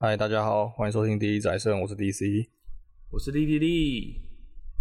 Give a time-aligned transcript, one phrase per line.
[0.00, 2.48] 嗨，大家好，欢迎收听第一宅生，我是 DC，
[3.10, 4.20] 我是莉莉莉，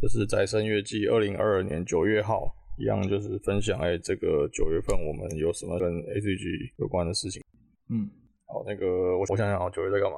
[0.01, 7.43] 这是宅生月季二零二二年九月号，一样就是分享哎，这个九月份我们有什么跟 ACG 有关的事情。
[7.89, 8.09] 嗯，
[8.47, 10.17] 好，那个我我想想啊，九月在干嘛？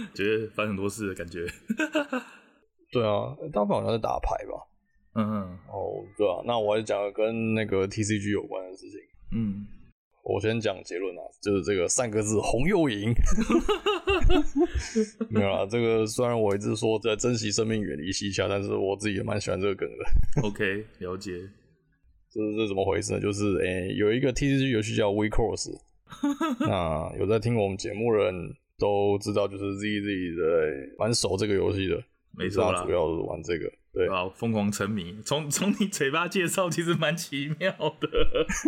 [0.14, 1.46] 九月发生很多事的感觉。
[2.90, 4.66] 对啊，大部分好像在打牌吧。
[5.16, 5.58] 嗯嗯。
[5.68, 8.98] 哦，对啊，那我还是讲跟那个 TCG 有关的事情。
[9.32, 9.66] 嗯。
[10.24, 13.12] 我先讲结论啊，就是这个三个字红又赢，
[15.28, 15.66] 没有啦。
[15.70, 20.48] 这个虽然我一直说在珍惜生命，远离西夏，但是我自己也蛮喜欢这个梗的。
[20.48, 21.32] OK，了解。
[22.30, 23.20] 这是这怎么回事呢？
[23.20, 25.70] 就是诶、欸，有一个 TCG 游戏叫 We Cross，
[26.66, 28.34] 那有在听我们节目的人
[28.78, 32.02] 都知道，就是 ZZ 的蛮熟这个游戏的，
[32.36, 33.70] 没错啦，主要是玩这个。
[33.94, 35.16] 对，疯狂沉迷。
[35.24, 38.08] 从从你嘴巴介绍，其实蛮奇妙的。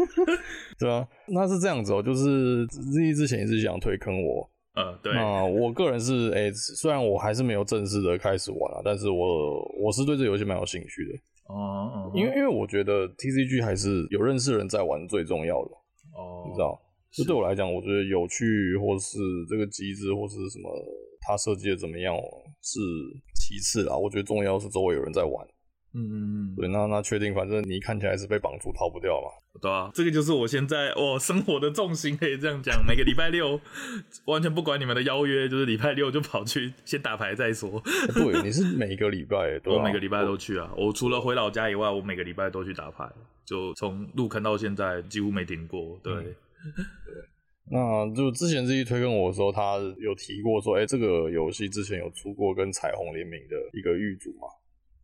[0.78, 4.48] 对啊，那是这样子哦、喔，就是 Z 之前一直想推坑我。
[4.74, 5.12] 呃，对。
[5.14, 11.18] 那我个人是，哎、欸，虽然我还是没有正式的开始玩啊，但是我我是对这游戏蛮有兴趣的。
[11.52, 12.10] 哦。
[12.14, 15.70] 因为因为我觉得 TCG 还是有认识人在玩最重要的。
[16.14, 16.46] 哦。
[16.46, 16.80] 你知道？
[17.10, 19.18] 就对我来讲，我觉得有趣或是
[19.48, 20.70] 这个机制或是什么，
[21.22, 22.14] 它设计的怎么样
[22.66, 22.80] 是。
[23.34, 25.46] 其次啦，我觉得重要是周围有人在玩。
[25.94, 26.14] 嗯嗯
[26.52, 29.30] 嗯，对，那那确定，反正你看起来是被绑住，逃不掉嘛。
[29.62, 32.84] 对啊，这个就是我现在我生活的重心，可以这样讲。
[32.84, 33.60] 每个礼拜六，
[34.26, 37.80] 完全不管你们的邀约，就是礼拜六就跑去先打牌再说。
[38.12, 40.70] 对，你是每个礼拜， 我每个礼拜都去啊。
[40.76, 43.08] 我除了回老家以外，我每个礼拜都去打牌，
[43.46, 45.98] 就从入坑到现在几乎没停过。
[46.02, 46.12] 对。
[46.12, 46.34] 嗯
[47.68, 54.46] 那就之前自己推跟我的时候，他有提过说，哎、欸，这个游戏之前有出过跟彩虹联名的一个玉组嘛？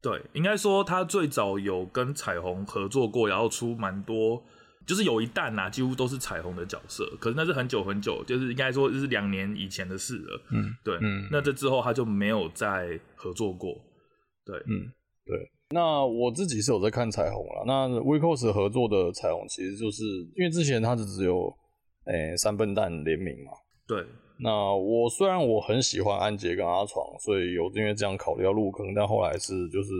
[0.00, 4.40] 对，应该说他最早有跟彩虹合作过，然后出蛮多，
[4.86, 7.04] 就是有一弹呐，几乎都是彩虹的角色。
[7.18, 10.40] 可是那是很久很久，就是应该说是两年以前的事了。
[10.52, 13.74] 嗯，对，嗯，那这之后他就没有再合作过。
[14.46, 14.86] 对，嗯，
[15.26, 15.36] 对。
[15.70, 17.64] 那我自己是有在看彩虹了。
[17.66, 20.04] 那 WIXOSS 合作的彩虹，其实就是
[20.36, 21.52] 因为之前他是只有。
[22.04, 23.52] 诶、欸，三笨蛋联名嘛？
[23.86, 24.04] 对。
[24.38, 29.90] 那我虽然我很喜欢安杰跟阿闯，所以有因为这样考虑要入坑，但后来是就是，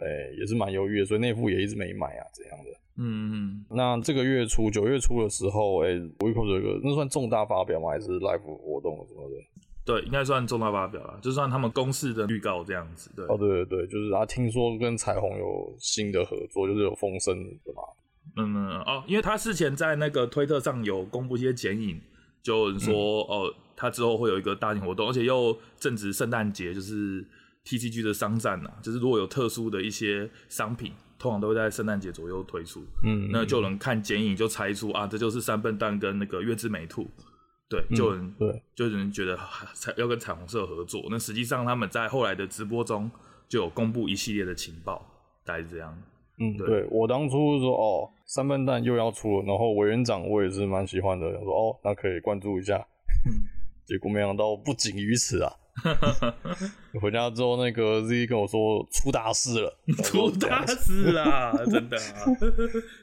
[0.00, 2.70] 诶、欸，也是蛮犹豫的，所以那副也一直没买啊，这样的。
[2.98, 3.64] 嗯嗯。
[3.70, 7.88] 那这个月初九月初的时候，诶、欸，WIXOSS 这个那算重大发表吗？
[7.90, 9.36] 还是 live 活动什么的？
[9.86, 13.10] 对，应该算重大发表了，就算他们公式的预告这样子。
[13.16, 13.24] 对。
[13.24, 17.82] 哦，对对对，就是啊，听说跟彩虹有新的合作，就是有风声的嘛。
[18.36, 22.00] 嗯嗯哦，因为他事前在那个推特上有公布一些剪影，
[22.42, 27.24] 就说、嗯、哦，他之后会有一个大型活动，而且又正值圣诞节，就是
[27.64, 32.84] TCG 的商战呐，就是如果有特殊的一些商品，通常都会在圣诞节左右推出。
[33.04, 37.10] 嗯，那就能看剪影就猜出啊，这就是三笨蛋跟那个月之美兔，
[37.68, 39.38] 对，就能、嗯、对，就有人觉得
[39.74, 41.06] 彩要跟彩虹社合作。
[41.10, 43.10] 那实际上他们在后来的直播中
[43.48, 45.06] 就有公布一系列的情报，
[45.44, 45.96] 大概是这样。
[46.38, 52.76] 嗯，对，对我当初说哦，三笨蛋又要出了，然后委员长我也是蛮喜欢的，我说哦，那可以关注一下。
[53.26, 53.44] 嗯、
[53.86, 55.52] 结果没想到不仅于此啊！
[57.00, 62.26] 回家之后，那个 Z 跟我说出大事了， 出大事啦，真的啊，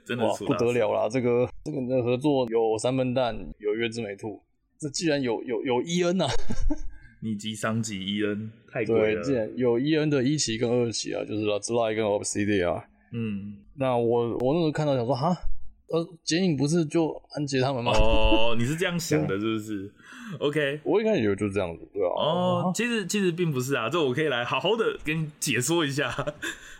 [0.06, 1.10] 真的不得了啦！
[1.10, 4.42] 这个这个的合作有三笨蛋，有月之美兔，
[4.80, 6.28] 这既然有有有伊恩啊，
[7.22, 9.22] 你级商级伊恩太贵了。
[9.22, 12.86] 对，既然有伊恩的一期跟二期啊，就是 Zly 跟 Obsidian 啊。
[13.12, 15.36] 嗯，那我我那时候看到想说哈，
[15.88, 17.92] 呃，剪影不是就安杰他们吗？
[17.94, 19.94] 哦，你是这样想的， 是不是
[20.40, 22.10] ？OK，我一开始以为就是这样子，对啊。
[22.16, 26.14] 哦，其实其实并不是啊，这我可以来好好的给你解说一下。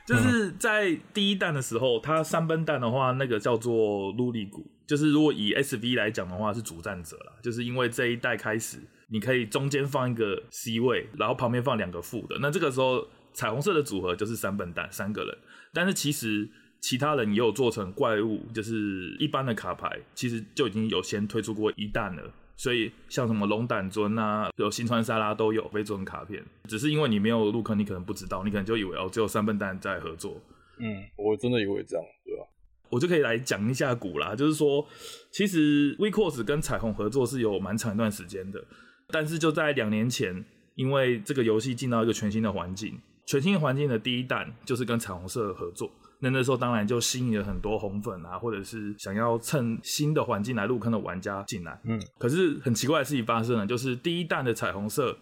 [0.06, 7.34] 就是在第一弹的时候，它三笨蛋的话，那个叫做陆力谷，就是如果以 SV 来讲的话，是主战者啦。
[7.44, 8.80] 就是因为这一代开始，
[9.10, 15.38] 你可以中间放一个 C 位，然后旁边放两个副的，那这个时候彩虹色的组合就是三笨蛋三个人。
[15.74, 16.50] 但是其实
[16.80, 22.34] 其他人也有做成怪物，就是一般的卡牌，其实就已经有先推出过一弹了。
[22.56, 30.42] 所以像什么龙胆尊啊，有新川沙拉都有被做成卡片，只是因为你没有入坑，你可能不知道，你可能就以为哦，只有三笨蛋在合作。
[30.78, 32.44] 嗯，我真的以为这样，对吧？
[32.90, 34.86] 我就可以来讲一下鼓啦，就是说，
[35.32, 38.62] 其实 w e c o s 跟彩虹合作是有蛮长一段时间的，
[39.08, 40.44] 但是就在两年前，
[40.76, 43.00] 因为这个游戏进到一个全新的环境。
[43.30, 45.88] 全新环境的第一弹就是跟彩虹社合作，
[46.18, 51.80] 那那时候当然就吸引了很多红粉啊，或者是想要趁新的环境来入坑的玩家进来。
[51.84, 55.16] 嗯，可是很奇怪的事情发生了，就是第一弹的彩虹色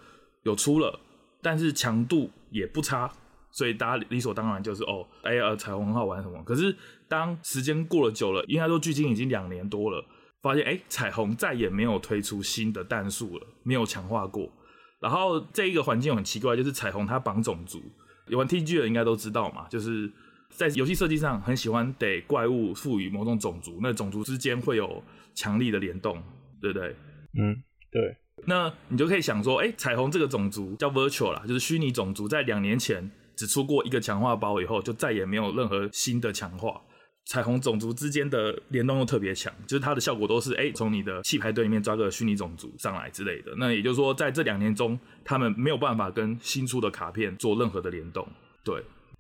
[0.44, 0.98] 有出了，
[1.42, 3.12] 但是强度也不差，
[3.52, 6.42] 所以大家理所当然就是哦，哎呀，彩虹很好玩什么。
[6.46, 6.74] 可是
[7.10, 10.02] 当时间过了久了，应该说距今已经两年多了，
[10.42, 14.50] 发现哎、欸，彩虹再也没有推出新的弹数了，没有强化过。
[15.00, 17.82] 然后这一个环境很奇怪，就是彩虹它绑种族，
[18.28, 20.12] 有玩 TG 的应该都知道嘛，就是
[20.50, 25.04] 在游戏设计上很喜欢给怪物赋予某种种族，那种族之间会有
[25.36, 26.22] 强力的联动，
[26.62, 26.96] 对不对？
[27.40, 28.18] 嗯，对。
[28.46, 36.82] 那你就可以想说，哎、欸，彩虹这个种族叫 Virtual 啦，就是虚拟种族，在两年前只出过一个强化包以后，就再也没有任何新的强化。
[37.28, 43.54] 彩虹种族之间的联动又特别强，就是它的效果都是哎，从、欸、你的弃牌队里面抓个虚拟种族上来之类的。
[43.58, 48.26] 那也就是说，在这两年中，他们没有办法跟新出的卡片做任何的联动。
[48.64, 48.76] 对，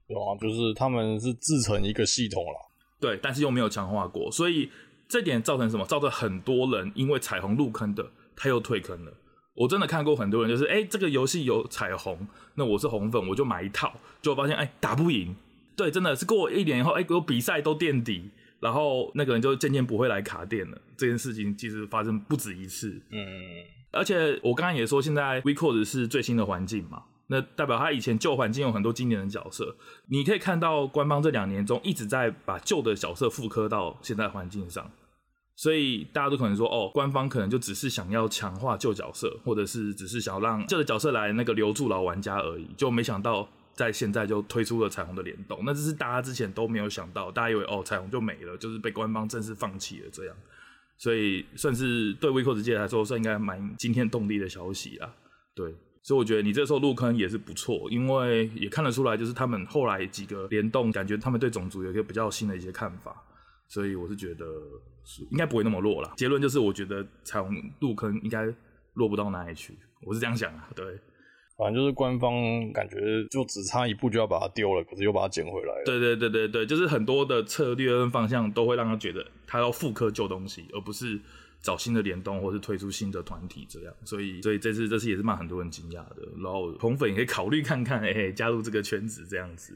[0.07, 2.71] 有啊，就是他们是自成一个系统了。
[3.00, 4.69] 对，但是又没有强化过，所以
[5.09, 5.86] 这点造成什么？
[5.86, 9.12] 造成很多人因为彩虹入坑的，他又退坑了。
[9.54, 12.25] 我真的看过很多人，就是哎、欸，这个游戏有彩虹，
[12.56, 15.36] 那我是红粉，我就买一套，就发现哎、欸，打不赢。
[15.77, 20.81] 对，真的是过一年以后，哎，有比赛都垫底，然后那个人就渐渐不会来卡店了。
[20.97, 23.00] 这件事情其实发生不止一次。
[23.12, 23.21] 嗯，
[23.91, 29.75] 而且我刚刚也说，现在 WIXOSS 是最新的环境嘛，那代表他以前旧环境有很多经典的角色。
[30.07, 34.89] 你可以看到官方这两年中一直在把旧的角色复刻到现在环境上，
[35.56, 43.47] 所以大家都可能说，哦，官方可能就只是想要强化旧角色，或者是只是想要让旧的角色来那个留住老玩家而已，就没想到。
[43.77, 50.35] 在现在就推出了彩虹的联动，那这是大家之前都没有想到，大家以为哦彩虹就没了，就是被官方正式放弃了这样，
[50.97, 55.13] 所以算是对 we cos 界来说算应该蛮惊天动地的消息啦。
[55.53, 55.71] 对，
[56.01, 63.23] 所以我觉得你这时候入坑也是不错，因为也看得出来就是他们后来几个联动，感觉他们对种族有一个比较新的一些看法，
[63.68, 64.44] 所以我是觉得
[65.30, 66.12] 应该不会那么弱啦。
[66.18, 68.51] 结论就是我觉得彩虹入坑应该
[68.95, 71.00] 弱不到哪里去，我是这样想啊，对。
[71.57, 72.95] 反正就是官方感觉
[73.31, 75.83] 就只差一步就要把它丢了，可是又把它捡回来了。
[75.86, 81.19] 对对对对对，就是很多的策略跟方向都会让他觉得他要复刻旧东西，而不是
[81.59, 83.94] 找新的联动或是推出新的团体这样。
[84.06, 86.18] 所以所以这次这次也是让很多人惊讶的。
[86.44, 89.75] 然后红粉也可以考虑看看，哎、欸，加入这个圈子这样子。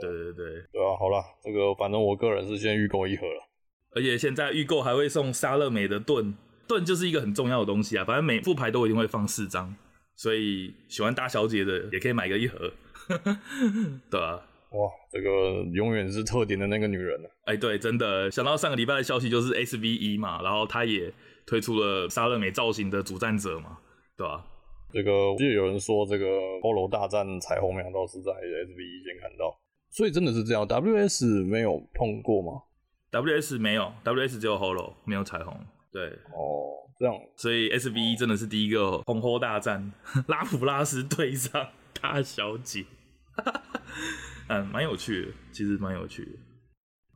[0.00, 3.48] 对对对对，对啊，好了，这个反正我个人是先预购一盒了，
[3.94, 6.34] 而且现在预购还会送沙乐美的盾，
[6.66, 8.04] 盾就是一个很重要的东西啊。
[8.04, 9.76] 反正每副牌都一定会放四张。
[10.18, 12.72] 所以喜欢大小姐的也可以买个一盒，
[14.10, 14.34] 对啊，
[14.72, 17.28] 哇，这个永远是特点的那个女人呢？
[17.44, 21.12] 哎，对，真的想到上个礼拜的消息就是 SVE 嘛，然后她也
[21.46, 23.78] 推出了莎乐美造型的主战者嘛，
[24.16, 24.44] 对吧？
[24.92, 26.26] 这个我记得有人说这个
[26.60, 29.56] Polo 大战彩虹两道是在 SVE 先看到，
[29.88, 32.62] 所以真的是这样，WS 没有碰过吗
[33.12, 35.54] ？WS 没有，WS 只有 Hollow 没有彩虹，
[35.92, 36.87] 对，哦。
[36.98, 39.92] 这种，所以 S V E 真的是第一个红火大战，
[40.26, 41.68] 拉普拉斯对上
[42.00, 42.84] 大小姐，
[44.48, 46.30] 嗯，蛮有趣的，其实蛮有趣的。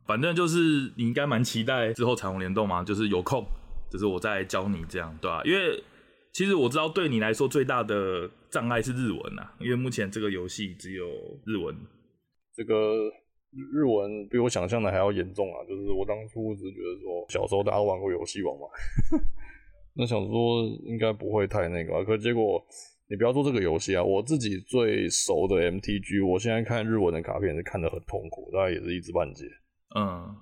[0.05, 3.45] 反正就是你应该蛮期待之后彩虹联动嘛，就是有空，
[3.91, 5.43] 就是我再教你这样，对吧、啊？
[5.43, 5.83] 因为
[6.31, 11.05] 其实我知道对你来说最大的障碍是日文啊，因为目前这个游戏只有
[11.45, 11.75] 日文，
[12.53, 12.73] 这个
[13.51, 15.63] 日文比我想象的还要严重啊。
[15.67, 18.67] 就是我当初只是觉得说，小时候大家都玩过游戏王嘛。
[19.95, 22.63] 那想说应该不会太那个啊，可结果
[23.09, 29.45] 你不要做这个游戏啊，我自己最熟的 MTG，我现在看日文的卡片是看得很痛苦，大概也是一知半解。
[29.95, 30.35] 嗯，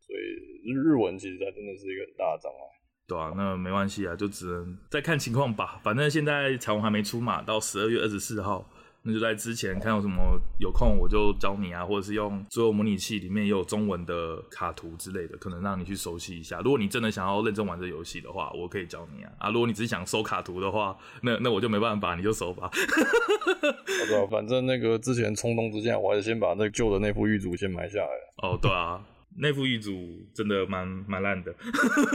[0.00, 2.58] 所以日文其实它真的是一个很大的障碍。
[3.06, 5.80] 对啊，那没关系啊，就只能再看情况吧。
[5.84, 8.66] 反正现在彩虹还没出嘛，到十二月二十四号。
[9.06, 16.58] 那就在之前看有什么有空我就教你啊，或者是用所有模拟器里面也有中文的卡图之类的，可能让你去熟悉一下。
[16.60, 19.30] 如果你真的想要认真玩这游戏的话，我可以教你啊。
[19.38, 22.70] 啊，如果你只是想收卡图的话，那那我就没办法，你就收吧。
[22.70, 28.08] 好的，反正那个之前冲动之下，我还是先把那旧的那副玉组先买下来。
[28.38, 29.04] 哦，对啊，
[29.36, 29.92] 那副玉组
[30.32, 31.54] 真的蛮蛮烂的，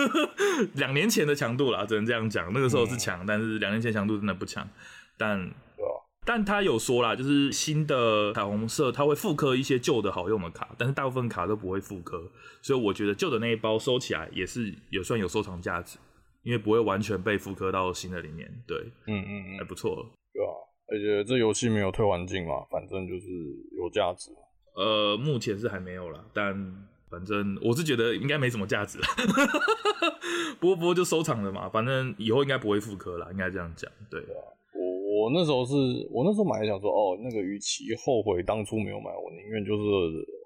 [0.74, 2.52] 两年前的强度啦，只能这样讲。
[2.52, 4.68] 那个时候是强，嗯，但是两年前强度真的不强，
[5.16, 5.52] 但。
[6.30, 12.22] 但他有说啦，就是新的彩虹色，它会复刻一些旧的好用的卡，但是大部分卡都不会复刻，
[12.62, 15.98] 所以我觉得旧的那一包收起来也是也算有收藏价值，
[16.44, 18.48] 因为不会完全被复刻到新的里面。
[18.68, 20.06] 对，嗯嗯嗯，还不错。
[20.32, 20.54] 对啊，
[20.92, 23.26] 而且这游戏没有退环境嘛，反正就是
[23.76, 24.30] 有价值。
[24.76, 26.54] 呃，目前是还没有啦，但
[27.10, 29.08] 反正我是觉得应该没什么价值啦。
[30.62, 33.92] 不过不过就收藏了嘛，反正以后应该不会复刻了，应该这样讲。
[34.12, 34.24] 对。
[35.20, 35.74] 我那时候是
[36.12, 39.84] 我那时候买想说哦，那个与其后悔当初没有买，我宁愿就是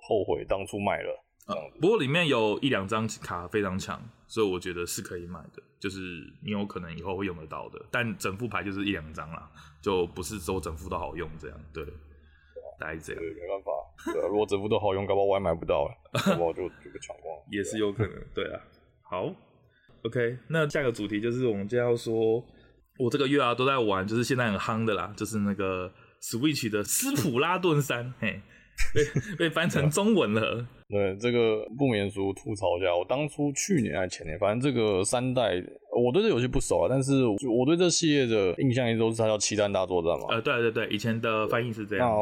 [0.02, 1.24] 后悔当初买了。
[1.46, 6.00] 啊，不过里面有一两张卡非常强，所以我觉得是可以买的，就是
[6.42, 7.86] 你有可能以后会用得到的。
[7.92, 9.52] 但整副牌就是一两张啦，
[9.82, 11.60] 就不是说整副都好用这样。
[11.74, 11.84] 对，
[12.80, 13.22] 大概这样。
[13.22, 13.72] 对，没办法。
[14.14, 17.44] 对啊，如果整副都好用，搞不好我也买不到，搞不好就就被抢光了。
[17.52, 18.16] 也是有可能。
[18.34, 18.62] 对啊，
[19.02, 19.30] 好。
[20.06, 22.44] OK，那下个主题就是我们就要说，
[22.98, 28.40] 我这个月啊都在玩，就是现在很夯的啦，就是那个 Switch 的斯普拉顿三，嘿，
[28.94, 30.66] 被被翻成中文了。
[30.90, 35.56] 对，这个不免俗吐槽一下，我当初去年还前年，反正这个三代，
[35.92, 40.28] 我对这游戏不熟啊，但是我对这系列的印象一直都是它叫《七弹大作战》嘛。
[40.36, 42.08] 呃，对对对，以前的翻译是这样。
[42.08, 42.14] 那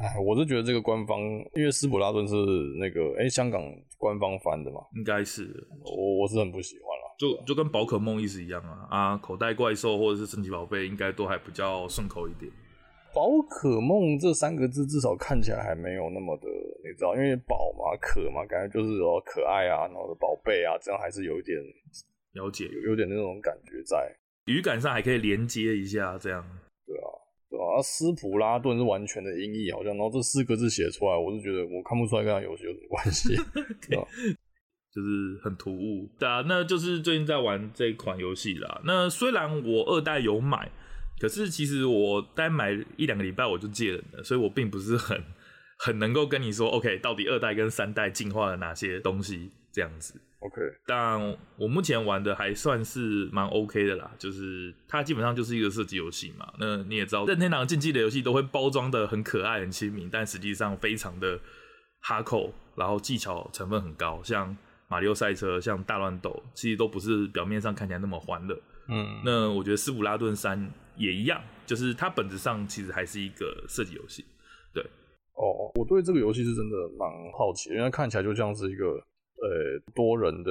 [0.00, 1.20] 哎，我是觉得这个官方，
[1.54, 2.34] 因为斯普拉顿是
[2.80, 3.62] 那个哎香港
[3.98, 5.48] 官方翻的嘛，应该是，
[5.84, 12.50] 我我是很不喜欢啦，就就跟宝可梦意思一样啊啊，口袋怪兽或者是神奇宝贝，应该都还比较顺口一点。
[13.14, 16.46] 宝可梦这三个字至少看起来还没有那么的，
[16.84, 21.56] 你知道，因为宝嘛，可嘛，感觉就是哦可爱啊，然后宝贝啊，这样还是有一点
[22.34, 26.44] 了解，有有点那种感觉在，语感上还可以连接一下，这样。
[26.86, 27.08] 对啊，
[27.48, 33.34] 对啊，斯普拉顿是完全的音译，好像，然后这四个字写出来，我是觉得我看不出来跟他游戏有什么关系，
[33.88, 34.06] 对吧？
[34.96, 36.10] 就是很突兀。
[36.18, 38.80] 对啊，那就是最近在玩这一款游戏啦。
[38.84, 40.72] 那虽然我二代有买。
[41.18, 45.18] 可是其实我单买一两个礼拜我就戒了的，所以我并不是很
[45.78, 50.20] 很能够跟你说，OK，到底二代跟三代进化了哪些东西这样子。
[50.40, 51.18] OK，但
[51.56, 56.52] 我目前玩的还算是蛮 OK 的啦，就是它基本上就是一个射击游戏嘛。
[56.58, 61.40] 那你也知道，任天堂竞技的游戏都会包装的很可爱、很亲民，但实际上非常的
[62.02, 64.54] 哈扣，然后技巧成分很高，像
[64.88, 68.60] 马里奥赛车、像大乱斗，其实都不是表面上看起来那么欢乐。
[68.88, 70.70] 嗯，那我觉得斯普拉顿三。
[70.98, 74.24] 也一样，就是它本质上其实还是一个射击游戏。
[74.72, 74.82] 对，
[75.34, 80.50] 哦，我对这个游戏是真的蛮好奇，因为它看起来就像是一个呃多人的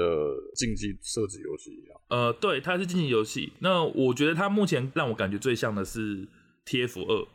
[0.53, 1.99] 竞技射击游戏一样。
[2.09, 3.53] 呃，对，它是竞技游戏。
[3.57, 6.27] 那我觉得它目前让我感觉最像的是
[6.67, 7.27] TF 二，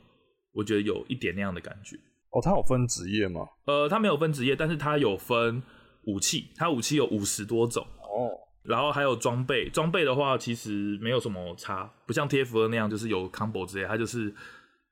[0.53, 1.97] 我觉得有一点那样的感觉。
[2.31, 3.41] 哦，它有分职业吗？
[3.67, 5.61] 呃，它没有分职业，但是它有分
[6.05, 7.87] 武器，它武器有五十多种。
[8.03, 8.31] 哦。
[8.63, 14.35] 然后还有装备，装备的话其实没有什么差，不像 TF2 那样就是有 combo 之类，它就是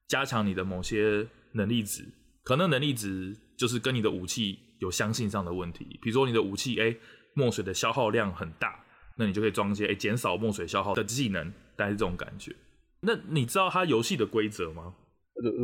[0.09, 2.03] 加强你的某些能力值，
[2.45, 5.85] 可能能力值就是跟你的武器有相性上的问题。
[6.01, 6.97] 比如说你的武器，哎，
[7.35, 8.83] 墨水的消耗量很大，
[9.19, 12.57] 那你就可以装一些哎减少墨水消耗的技能，大概是这种感觉。
[13.01, 14.95] 那你知道它游戏的规则吗？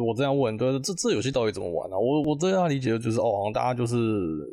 [0.07, 1.99] 我这样问，对，这这游戏到底怎么玩呢、啊？
[1.99, 3.97] 我我这样理解的就是，哦，好像大家就是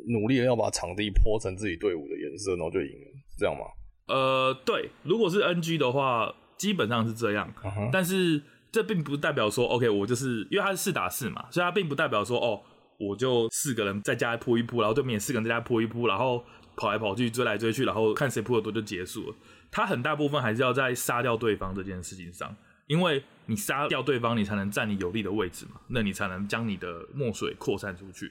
[0.08, 3.62] 努力的要把场地泼成自己队伍的颜色，然后就赢了，是这样吗？
[4.08, 7.52] 呃，对，如果是 NG 的话，基本上是这样。
[7.62, 7.88] Uh.
[7.92, 12.60] 但是这并不代表说，OK，我就是因为它是四打四嘛，所以它并不代表说，哦，
[12.98, 16.42] 我就四个人在家扑一扑，然后对面四个人在家扑一扑，然后
[16.76, 19.36] 跑来跑去追来追去，然后看谁扑的多就结束了。
[19.70, 22.54] 它很大部分还是要在杀掉对方这件事情上。
[22.92, 28.30] 因为你杀掉对方，你才能占你有利的位置嘛，那你才能将你的墨水扩散出去。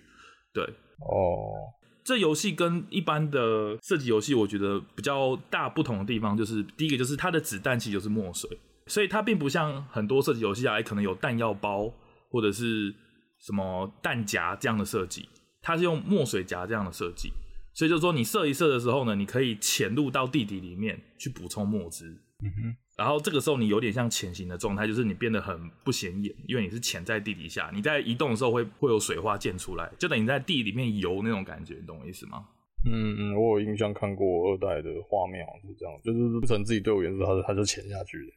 [0.54, 0.64] 对，
[1.00, 1.70] 哦、oh.，
[2.04, 8.48] 这游戏跟一般的射击游戏，我觉得比较大不同的地方就是，第一个就是它的子弹其实就是墨水，
[8.86, 11.92] 所以它并不像很多射击游戏啊，可能有弹药包
[12.30, 12.94] 或者是
[13.40, 15.28] 什么弹夹这样的设计，
[15.64, 17.32] 它是用墨水夹这样的设计，
[17.74, 22.22] 所以就是说你射一射的时候呢，你可以潜入到地底里面去补充墨汁。
[22.44, 22.76] 嗯哼。
[22.98, 27.72] 然后这个时候你有点像潜行的状态，就是你变得很不显眼，因为你是潜在地底下。
[27.74, 32.46] 你在移动的时候会会有水花溅出来，就等于在地里面游那种感觉，你懂我意思吗？
[32.86, 38.34] 嗯嗯，我有印象看过二代的画面，是这样，就是不成自己队伍颜色，它它就潜下去的。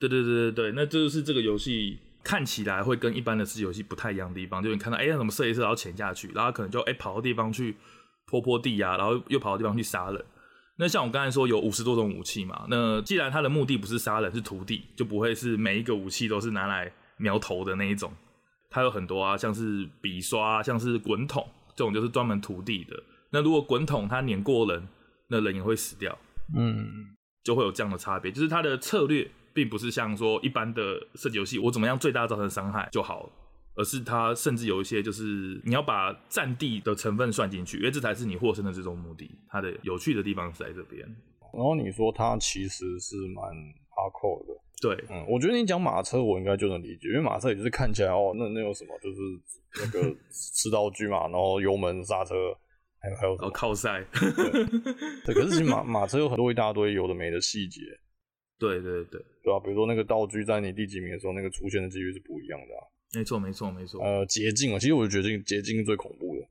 [0.00, 7.76] 对对对对对，那这就是这个游戏看起来会跟一般的射击游戏不太一样的地方，就是你看到哎，怎么射一射然后潜下去，然后可能就哎跑到地方去
[8.26, 10.24] 泼泼地啊，然后又跑到地方去杀人。
[10.80, 18.12] 那像我刚才说有五十多种武器嘛，那既然它的目的不是杀人，是涂地，就不会是每一个武器都是拿来瞄头的那一种。
[18.70, 21.44] 它有很多啊，像是笔刷，像是滚筒，
[21.74, 23.02] 这种就是专门涂地的。
[23.30, 24.86] 那如果滚筒它碾过人，
[25.28, 26.16] 那人也会死掉。
[26.56, 26.86] 嗯，
[27.42, 33.30] 就会有这样的差别，就是它的策略并不是像说一般的射击游戏，我怎么样最大造成伤害就好了。
[33.78, 35.22] 而是它甚至有一些，就是
[35.64, 39.30] 你要把占地的成分算进去，因为这才是你获胜的最终目的。
[39.48, 41.00] 它的有趣的地方是在这边。
[41.54, 43.44] 然后你说它其实是蛮
[43.88, 49.16] 哈扣的，对，嗯，我觉得你讲马车我应该就能理解，因为马车也就是看起来哦，那那有什么，就是
[49.80, 52.34] 那个 吃道具嘛，然后油门刹车，
[53.00, 54.04] 还有还有什么靠塞，
[55.24, 57.80] 对，可是其实马马车有很多一大堆有的没的细节，
[58.58, 62.82] 对对对，对啊，比如说那个道具在你第几名的时候，那个出现的几率是不一样的啊。
[63.14, 64.02] 没错，没错，没错。
[64.02, 66.42] 呃，捷径啊，其实我觉得捷径捷径是最恐怖的。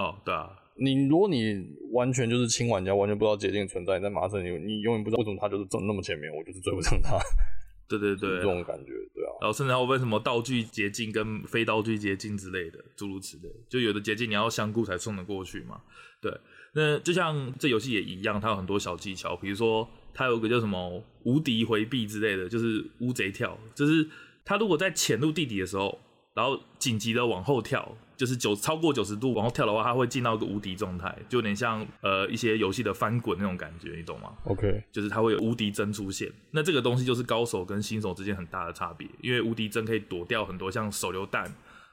[0.00, 0.50] 哦，对啊。
[0.76, 7.16] 你如果你完全就是轻玩家，完全不知道捷径存在，你在马车你你永远不知道为什么他就是走那么前面，我就是追不上他。
[7.86, 9.30] 对对对，这种感觉，对啊。
[9.42, 13.48] 然后甚至还有分什么道具捷径跟非道具捷径之类的，诸如此类。
[13.68, 15.80] 就有的捷径你要香菇才送得过去嘛。
[16.20, 16.32] 对，
[16.74, 24.08] 那就像这游戏也一样，它有很多小技巧，比如说它有个叫什么无敌回避之类的，就是乌贼跳，就是
[24.44, 25.98] 它如果在潜入地底的时候，
[26.34, 41.44] 然后紧急的往后跳，就是九超过九十度往后跳的话，它会进到一个无敌状态，就有点像呃一些游戏的翻滚那种感觉，你懂吗？OK，就是它会有无敌帧出现，那这个东西就是高手跟新手之间很大的差别，因为无敌帧可以躲掉很多像手榴弹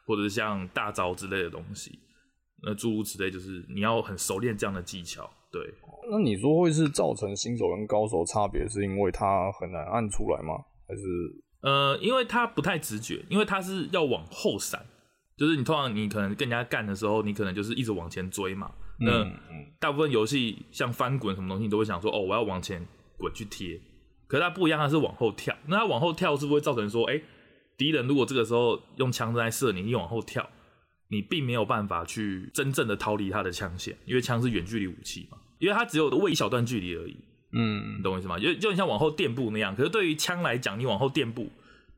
[0.05, 1.99] 或者是像大招之类的东西，
[2.63, 5.61] 那诸如此类，就是你要很熟练这样的技巧，对。
[6.11, 10.55] 那你说会是造成新手跟高手差别，是因为他很难按出来吗？
[10.87, 11.01] 还是？
[11.61, 14.85] 呃，因为他不太直觉，因为他是要往后闪，
[15.37, 18.71] 就是你通常你可能跟人家干的时候，你可能就是一直往前追嘛。
[18.99, 19.27] 嗯、那
[19.79, 22.85] 大部分游戏像翻滚什么东西，你都会想说，哦，我要往前
[23.17, 23.79] 滚去贴。
[24.27, 25.55] 可是它不一样，它是往后跳。
[25.67, 27.23] 那它往后跳是不是会造成说，哎、欸，
[27.77, 30.47] 敌人如果这个时候用枪在射你，你往后跳，
[31.09, 35.37] 你并没有办法去真正的逃离他的枪线，因为枪是远距离武器嘛。
[35.59, 37.17] 因为它只有位一小段距离而已，
[37.53, 38.39] 嗯，你懂我意思吗？
[38.39, 39.75] 就就像往后垫步那样。
[39.75, 41.49] 可是对于枪来讲，你往后垫步，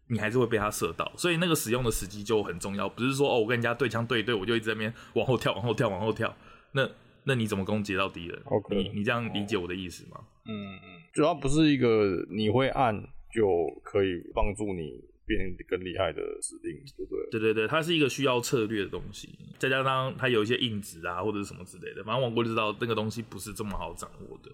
[0.07, 2.89] 你还是会被它射到，所以那个使用的时机就很重要。
[2.89, 6.35] 不是说哦，我跟人家对枪对一对，我就一直在那边往后跳、往后跳、往后跳。
[6.71, 6.89] 那
[7.23, 10.19] 那你怎么攻击到敌人？Okay, 你你这样理解我的意思吗？
[10.45, 12.95] 嗯嗯，主要不是一个你会按
[13.33, 13.45] 就
[13.83, 15.11] 可以帮助你。
[15.25, 17.29] 变更厉害的指令，对不对？
[17.31, 22.03] 对对对，它是一个需要策略的东西，再加上它有一些硬值啊，或者是什么之类的。
[22.03, 24.51] 反正网国就知道那个东西不是这么好掌握的。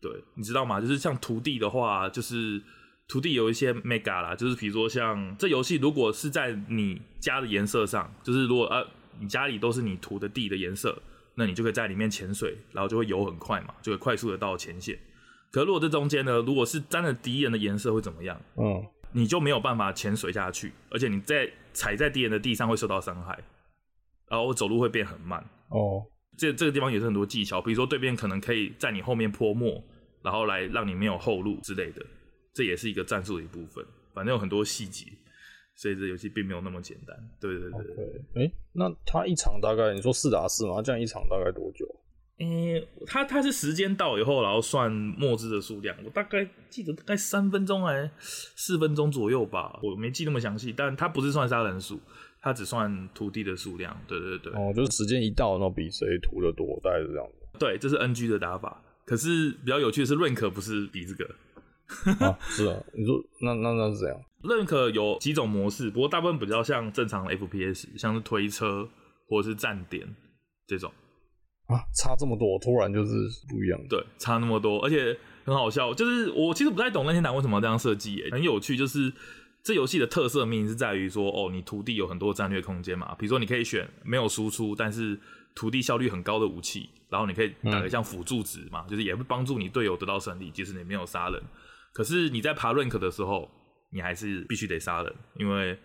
[0.00, 0.80] 对，你知道吗？
[0.80, 2.62] 就是像涂地的话，就是
[3.06, 8.86] 涂地有一些 mega 啦，就是比如说像这游戏，如果是在你家的颜色上，就是如果呃
[9.18, 11.00] 你家里都是你涂的地的颜色，
[11.34, 14.98] 那你就可以在里面潜水，然后就会游很快嘛，就会快速的到前线。
[15.50, 18.40] 可如果这中间呢，如果是沾了敌人的颜色会怎么样？
[18.56, 18.86] 嗯。
[19.12, 23.36] 你就没有办法潜水下去，而且你在踩在敌人的地上会受到伤害，
[24.28, 25.44] 然后走路会变很慢。
[25.70, 29.82] 哦，这这个地方也是很多技巧，比如说对面可能可以在你后面泼墨，
[30.22, 32.04] 然后来让你没有后路之类的，
[32.54, 33.84] 这也是一个战术的一部分。
[34.12, 35.06] 反正有很多细节，
[35.76, 37.16] 所以这游戏并没有那么简单。
[37.40, 37.80] 对对对。
[38.34, 40.82] 哎、欸，那他一场大概你说四打四嘛？
[40.82, 41.86] 这样一场大概多久？
[42.38, 45.94] 诶、欸，他他是时间到以后，然后算墨汁的数量。
[46.04, 50.72] 我大概记得大概三分钟还四分钟左右吧，我没记那么详细。
[50.72, 52.00] 但他不是算杀人数，
[52.40, 53.96] 他只算土地的数量。
[54.06, 54.52] 对对对。
[54.54, 57.58] 哦，就是时间一到，然后比谁涂的多，大概是这样子。
[57.58, 58.82] 对，这是 NG 的打法。
[59.04, 61.34] 可是比较有趣的是，Rank 不是比这个。
[62.24, 62.76] 啊，是啊。
[62.94, 68.88] 你说那那那是怎样？Rank 有几种模式，不过大部分比较像正常的 FPS，像是推车
[69.28, 70.06] 或者是站点
[70.66, 70.92] 这种。
[71.66, 73.12] 啊，差这么多，突然就是
[73.48, 73.80] 不一样。
[73.88, 75.92] 对，差那么多，而且很好笑。
[75.92, 78.76] 就是我其实不太懂任天堂为什么要这样设计，哎，很有趣。
[78.76, 79.12] 就是
[79.62, 83.14] 这游戏的特色命是在于说，哦，你徒弟有很多战略空间嘛。
[83.18, 85.18] 比如说，你可以选没有输出，但是
[85.54, 91.42] 徒弟效率很高的武器，然后你可以打个像辅助值嘛，嗯、就是也会帮助你队友得到胜利，即使你没有杀人。
[91.92, 93.50] 可是你在爬 rank 的时候，
[93.90, 95.78] 你还是必须得杀人，因为。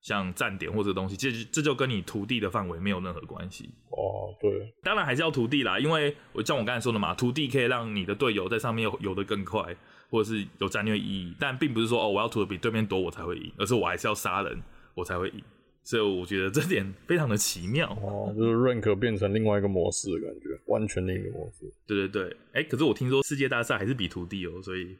[0.00, 3.68] 像站点或者东西，这这就跟你涂地的范围没有任何关系。
[3.90, 9.76] 哦，对，当然还是要涂地啦，因为我像我刚才说的嘛，涂地可以让你的队友在上面游得更快，
[10.08, 11.34] 或者是有战略意义。
[11.38, 14.58] 但并不是说哦，我要涂的比对面多我才会赢，而是我还是要杀人
[14.94, 15.42] 我才会赢。
[15.82, 17.90] 所以我觉得这点非常的奇妙。
[18.02, 21.70] 哦，就是 rank 变成另外一个模式的感觉，完全另一个模式。
[21.86, 24.96] 对对对，哎、欸，可是我听说世界大赛还是比涂地哦，所以。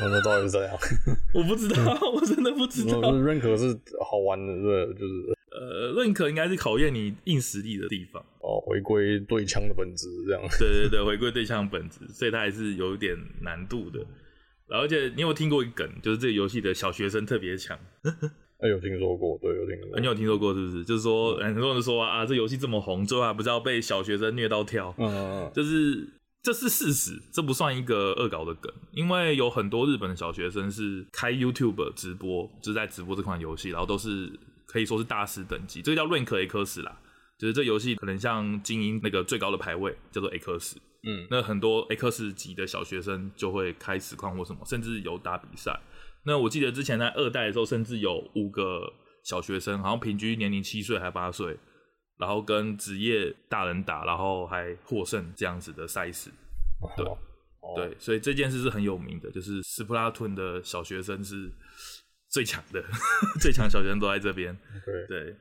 [0.10, 0.76] 那到底是怎样？
[1.34, 3.00] 我不知道， 我真的不知道。
[3.16, 8.22] 认可是好玩的，对，就是呃，认可应该是考验你硬实力的地方。
[8.40, 10.42] 哦，回归对枪的本质，这样。
[10.58, 14.04] 对对对，回归对枪的本质，所以它还是有点难度的。
[14.68, 17.78] 而且你有听过一个梗，就是这个游戏的小学生特别强。
[18.58, 20.00] 哎、欸，有听说过，对，有听说过。
[20.00, 20.84] 你有听说过是不是？
[20.84, 24.94] 就是说，很多人说啊，这游戏这么红，最后还不知道被小学生虐到跳。
[24.98, 26.08] 嗯嗯嗯，就是。
[26.44, 34.30] 这是事实，这不算一个恶搞的梗，因为有很多日本的小学生是开 YouTube 直播，就是在直播这款游戏，然后都是
[34.66, 37.00] 可以说是大师等级，这个叫 Rank X 啦，
[37.38, 45.80] 就是这游戏可能像精英那个最高的排位叫做 X，嗯，那很多 X 级的小学生就会开实况或什么，甚至有打比赛。
[46.26, 51.56] 那我记得之前在二代的时候，甚至有五个小学生，好像平均年龄七岁还八岁。
[52.16, 56.30] 然后跟职业大人打，然后还获胜这样子的赛事，
[56.96, 57.18] 对、哦
[57.60, 61.50] 哦、对，所以这件事是很有名的，就是斯普拉顿的小学生是
[62.28, 62.82] 最强的，
[63.40, 64.56] 最强小学生都在这边。
[65.08, 65.34] 对，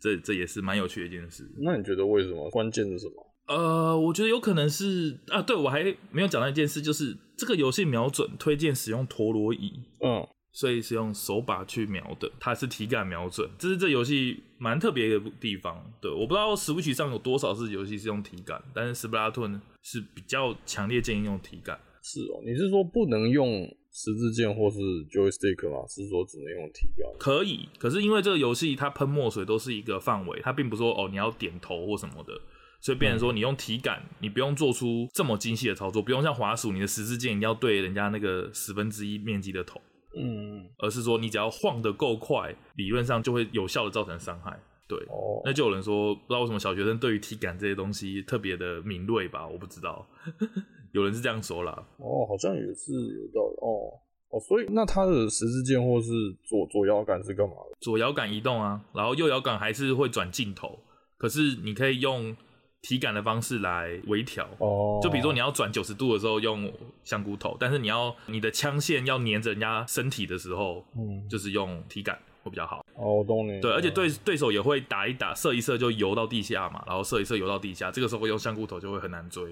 [0.00, 1.48] 这这也是蛮有趣的一件事。
[1.60, 2.50] 那你觉得为什么？
[2.50, 3.34] 关键是什么？
[3.46, 9.84] 呃，我觉得有可能是啊，对，我还没有讲到一件事，就是这个游戏瞄准推荐使用陀螺仪。
[10.00, 10.26] 嗯。
[10.52, 15.82] 所以是用手把去瞄的，它是体感瞄准，这是这游戏蛮特别的地方。
[16.00, 21.78] 对，我不知道 Switch 上有多少是游戏是用体感，但是 Splatoon 是比较强烈建议用体感。
[22.02, 25.86] 是哦，你是说不能用十字键或是 joystick 吗？
[25.86, 27.08] 是说只能用体感？
[27.18, 32.32] 可以，可是因为这个游戏它喷墨水都是一个范围，它并不是说哦你要点头或什么的，
[32.80, 39.80] 所以变成说你用体感，你不用做出这么精细的操作，不用像滑鼠，你的十字键一定要对人家那个十分之一面积的头，
[40.16, 44.58] 嗯，而是说你只要晃得够快，理论上就会有效的造成伤害。
[44.88, 49.46] 对，哦，那就有人说不知道为什么小学生对于体感这些东西特别的敏锐吧？
[49.48, 50.06] 我不知道，
[50.92, 51.72] 有人是这样说啦。
[51.96, 53.98] 哦，好像也是有道理哦。
[54.28, 56.10] 哦，所以那它的十字键或是
[56.44, 57.76] 左左摇杆是干嘛的？
[57.80, 60.78] 左摇杆移动啊，然后右摇杆还是会转镜头，
[61.16, 62.36] 可是你可以用
[62.82, 64.46] 体感的方式来微调。
[64.58, 72.18] 哦，就比如说你要转九十度的时候用香菇头，但是你要你的枪线要粘着人家身体的时候，嗯，就是用体感。
[72.44, 73.60] 会比较好哦，我懂你。
[73.60, 79.44] 对，而且对对手也会打一打，射一射就游到地下嘛，然后射一射游到地下，这个时候用香菇头就会很难追，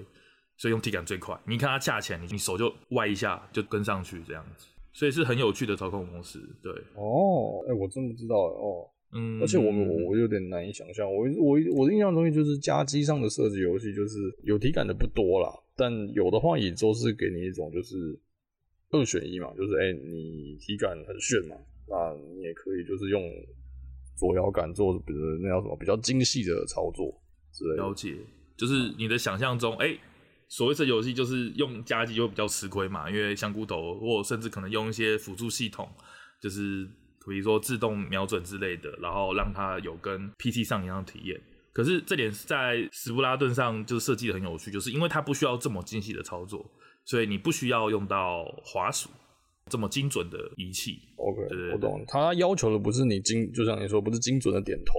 [0.57, 1.39] 所以用体感最快。
[1.45, 6.37] 你看他恰前，你你手就歪一下就跟上去这样子，所以是很有趣的操控模式。
[6.61, 18.19] 对，哦，哎、欸，我真不知道哦，嗯，而且我我我有点难以想象，我我我的印象中就是家机上的射击游戏就是有体感的不多啦，但有的话也都是给你一种就是
[18.91, 21.55] 二选一嘛，就是哎、欸，你体感很炫嘛。
[21.87, 23.21] 那你也可以就是用
[24.15, 27.13] 左摇杆做，比如那叫什么比较精细的操作
[27.51, 27.83] 之类的。
[27.83, 28.15] 了解，
[28.55, 29.99] 就是你的想象中，哎、欸，
[30.47, 35.85] 所谓的游戏就是用家机就会比较吃亏嘛，因为香菇头或甚至可能用一些辅助系统，
[36.41, 36.87] 就是
[37.27, 41.39] 比如说自动瞄准之类的，然后让它有跟 PC 上一样的体验。
[41.73, 46.65] 可是这点在史布拉顿上就设计的很有趣，就是因为它不需要这么精细的操作，
[47.05, 49.09] 所以你不需要用到滑鼠。
[49.69, 52.03] 这么精准的仪器，OK，对对对，我懂。
[52.07, 54.93] 他要求的不是你精，就像你说，不是精准的点头，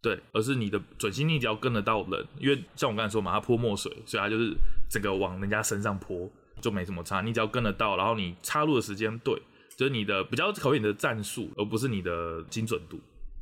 [0.00, 2.26] 对，而是你的准心，你只要跟得到人。
[2.38, 4.54] 因为像我刚才说嘛，他泼墨水，所以他就是
[4.88, 6.30] 整个往人家身上泼，
[6.60, 7.22] 就没什么差。
[7.22, 9.34] 你只要跟得到，然后你插入的时间对，
[9.78, 12.98] 就是你的比较考验你的战术，而不是你的精准度，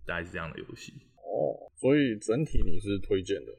[0.06, 0.92] 大概是这样的游戏。
[1.16, 3.52] 哦，所以整体你是推荐的？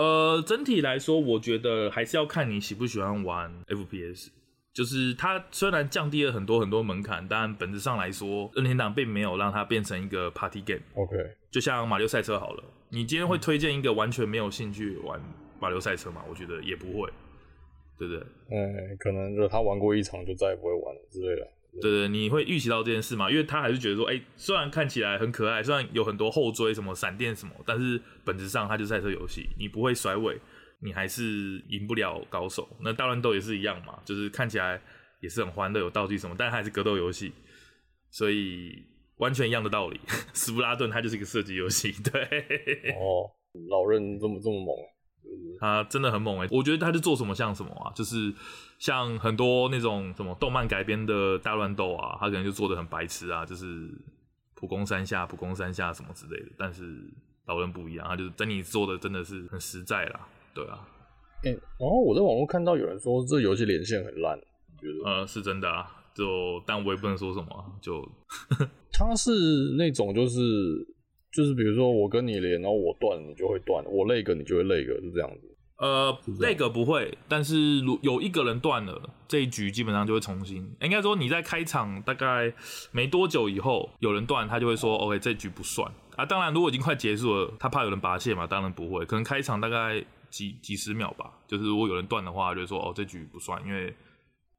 [0.00, 4.28] 呃，整体来说，我觉得还是要看你喜不喜欢玩 FPS。
[4.72, 10.82] 就是它虽然降低了很多很多门槛，但本质上来说，任天堂并没有让它变成一个 party game。
[10.94, 11.16] OK，
[11.50, 15.20] 就像马六赛车好了，你今天会推荐一个完全没有兴趣玩
[15.58, 16.22] 马六赛车吗？
[16.28, 17.10] 我觉得也不会，
[17.98, 18.22] 对不对？
[18.50, 21.46] 嗯，可能就他玩过一场就再也不会玩了之类的。
[21.80, 23.30] 对对，你会预期到这件事吗？
[23.30, 30.38] 因为他还是觉得说，哎、欸，虽然看起来很可爱，虽然有很多后追什么闪电什么，但是本质上它就是赛车游戏，你不会甩尾。
[30.80, 34.80] 你还是赢不了高手，那大乱斗也是一样嘛，就是看起来
[35.20, 37.32] 也是很欢乐，有道具什么，但还是格斗游戏，
[38.12, 38.80] 所以
[39.16, 39.98] 完全一样的道理。
[40.32, 42.22] 斯普拉顿它就是一个射击游戏，对。
[42.92, 43.26] 哦，
[43.68, 44.76] 老任这么这么猛，
[45.60, 48.32] 他真的很猛哎，我觉得他是做什么像什么啊，就是
[48.78, 53.88] 像很多那种什么动漫改编的大乱斗啊，他可能就做的很白痴啊，就是
[54.54, 56.82] 普攻三下、普攻三下什么之类的，但是
[57.46, 60.28] 老人不一样，他就是等你做的真的是很实在啦。
[60.54, 60.86] 对啊，
[61.44, 64.38] 哎、欸，然后我在网络看到有人说这游戏连线很烂，
[64.80, 65.10] 觉得？
[65.10, 68.06] 呃是真的啊，就但我也不能说什么，就
[68.92, 69.30] 他是
[69.76, 70.38] 那种就是
[71.38, 75.56] 就是比如说我跟你连，然后我断你就会断，我累个你就会累个是这样子。
[75.78, 80.68] 呃，lag 不会，但是如有一个人断了，这一局基本上就会重新。
[80.80, 82.52] 应该说你在开场大概
[82.90, 86.26] 没多久以后，有人断，他就会说、哦、OK 这局不算啊。
[86.26, 90.04] 当然如果已经快结束了，他怕有人拔线嘛，当然不会，可能开场大概。
[90.30, 93.90] 几几十秒吧，就是如果有人断的话，就说哦这局不算，因为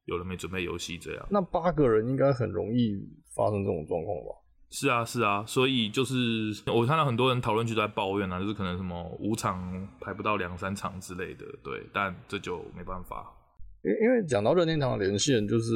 [0.06, 1.24] 有人没准备游戏这样。
[1.30, 2.98] 那八个人应该很容易
[3.36, 4.34] 发生这种状况吧？
[4.70, 6.14] 是啊是啊，所以就是
[6.66, 13.36] 我看到很多人讨论区都在抱怨啊，就是可能什么五场排不到两三场之类的，对，但这就没办法。
[13.82, 15.72] 因因为讲到任天堂的连线，就是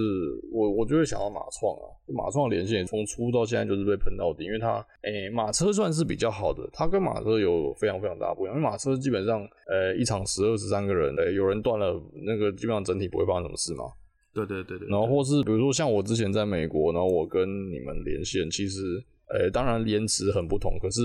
[0.52, 13.84] 我我就会想到马创啊，马创的连线从出到现在就是被喷到底，因为它诶、马车算是比较好的，它跟马车有非常非常大不一样，因为马车基本上呃、一场十二十三个人，诶、欸、有人断了，那个基本上整体不会发生什么事嘛。
[14.34, 14.88] 对对对对。
[14.88, 21.00] 然后或是比如说像我之前在美国，然后我跟你们连线，其实诶、欸、当然延迟很不同，可是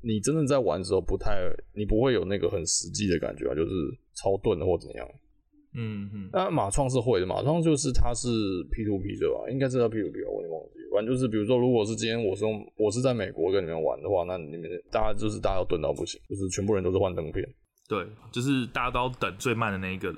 [0.00, 3.70] 你真的在玩的时候不太，你不会有那个很实际的感觉啊，就是
[4.14, 5.06] 超钝的或怎样。
[5.76, 8.28] 嗯嗯，那马创是会的，马创就是它是
[8.70, 9.50] P to P 对吧？
[9.50, 10.78] 应该是叫 P to P 吧，我也忘记。
[10.94, 17.44] 反正就是比如说，如果是今天我是用我是在美国跟你们玩的话，那你们大家就是大家要蹲到不行，就是全部人都是幻灯片。
[17.88, 20.16] 对，就是大家都要等最慢的那一个人。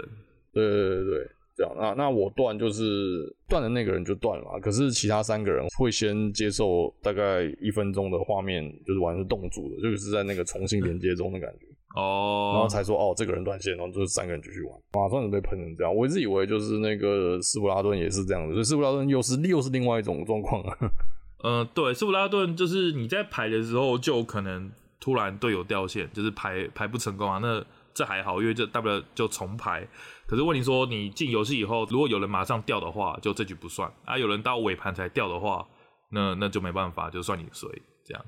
[0.52, 1.72] 对对对对，这样。
[1.76, 11.66] 那那我断就是断的那个人就断了嘛，可是其他三个人会先接受大概一分钟的画面，就是完全是冻住的，就是在那个重新连接中的感觉。
[11.96, 14.78] 哦，然后才说哦，这个人断线，然后就是三个人继续玩。
[14.92, 20.76] 马上就被喷成这样，我一直以为就是那个斯普拉顿也是这样子，所以斯普拉顿又是又是另外一种状况啊。
[21.42, 27.38] 呃，对，斯普拉顿就是你在排的时候就可能突然队友掉线，就是排排不成功啊。
[27.40, 27.64] 那
[27.96, 29.88] 这还好，因为这大不了就重排。
[30.26, 34.18] 可是问题说你进游戏以后，如果有人马上掉的话，就这局不算啊。
[34.18, 35.66] 有人到尾盘才掉的话，
[36.10, 37.70] 那那就没办法，就算你衰
[38.04, 38.22] 这样。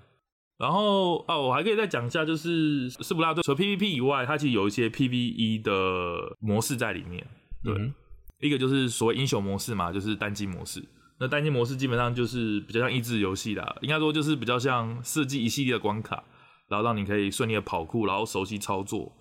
[0.59, 7.25] 然后啊，我还可以再讲一下，就是斯普拉顿除了 PVP 以外，它其实有一些 PVE 的模式在里面。
[7.63, 7.93] 对，
[8.41, 10.83] 一个就是所谓英雄模式嘛，就是单机模式。
[11.21, 16.23] 那单机模式基本上就是比较像益智游戏啦，应该说就是比较像设计一系列的关卡，
[16.69, 19.13] 然后让你可以顺利的跑酷，然后熟悉操作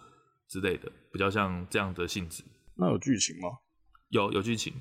[0.47, 2.43] 之类的，比较像这样的性质。
[2.75, 3.49] 那有剧情吗？
[4.09, 4.73] 有有剧情，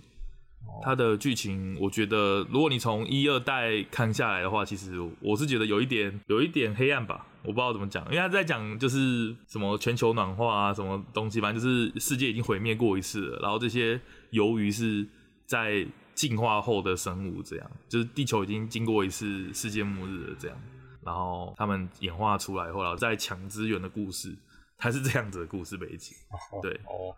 [0.83, 14.01] 它的剧情我觉得，如果你从一二代看下来的话，其实我是觉得有一点有一点黑暗吧，我不知道怎么讲，因为他在讲就是什么全球暖化啊，什么东西，反正就是世界已经毁灭过一次了，然后这些
[14.33, 15.07] 鱿鱼是
[15.47, 15.87] 在。
[16.17, 20.59] 进化后的生物，这样就是地球已经经过一次世界末日了，这样，
[21.03, 24.35] 然后他们演化出来后，然后再抢资源的故事，
[24.79, 26.17] 它是这样子的故事背景。
[26.31, 27.15] 哦、对，哦，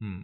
[0.00, 0.22] 嗯，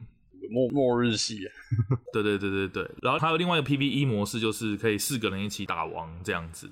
[0.51, 1.41] 末末日系，
[2.13, 2.91] 对对对对对。
[3.03, 6.71] 然后还有另外一个 PVE 模式，就是可以四个人一起打王这样子。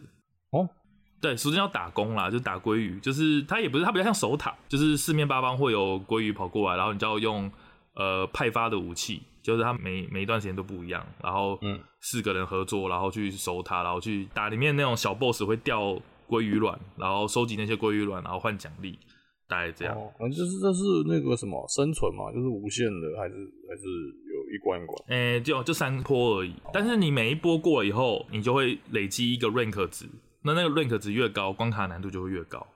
[0.50, 0.68] 哦，
[1.20, 7.50] 对，首先要打工啦，就打鲑鱼，就是它也不是，它比较像守塔，就是四面八方会有鲑鱼跑过来，然后你就要用
[7.94, 9.22] 呃派发的武器。
[9.42, 11.58] 就是它每每一段时间都不一样，然后
[12.02, 18.98] 四个人合作，然后去守塔，然后去打里面那种小 boss 会掉鲑鱼卵，然后收集那些鲑鱼卵，然后换奖励，
[19.50, 19.94] 大概这样。
[20.18, 23.34] 反正就是这是那个什么生存嘛，就是无限的，还是
[23.68, 24.96] 还是有一关一关？
[25.08, 26.54] 哎、欸，就就三波而已。
[26.72, 30.06] 但是你每一波过了以后，你就会累积一个 rank 值，
[30.44, 32.66] 那那个 rank 值越高，关卡难度就会越高。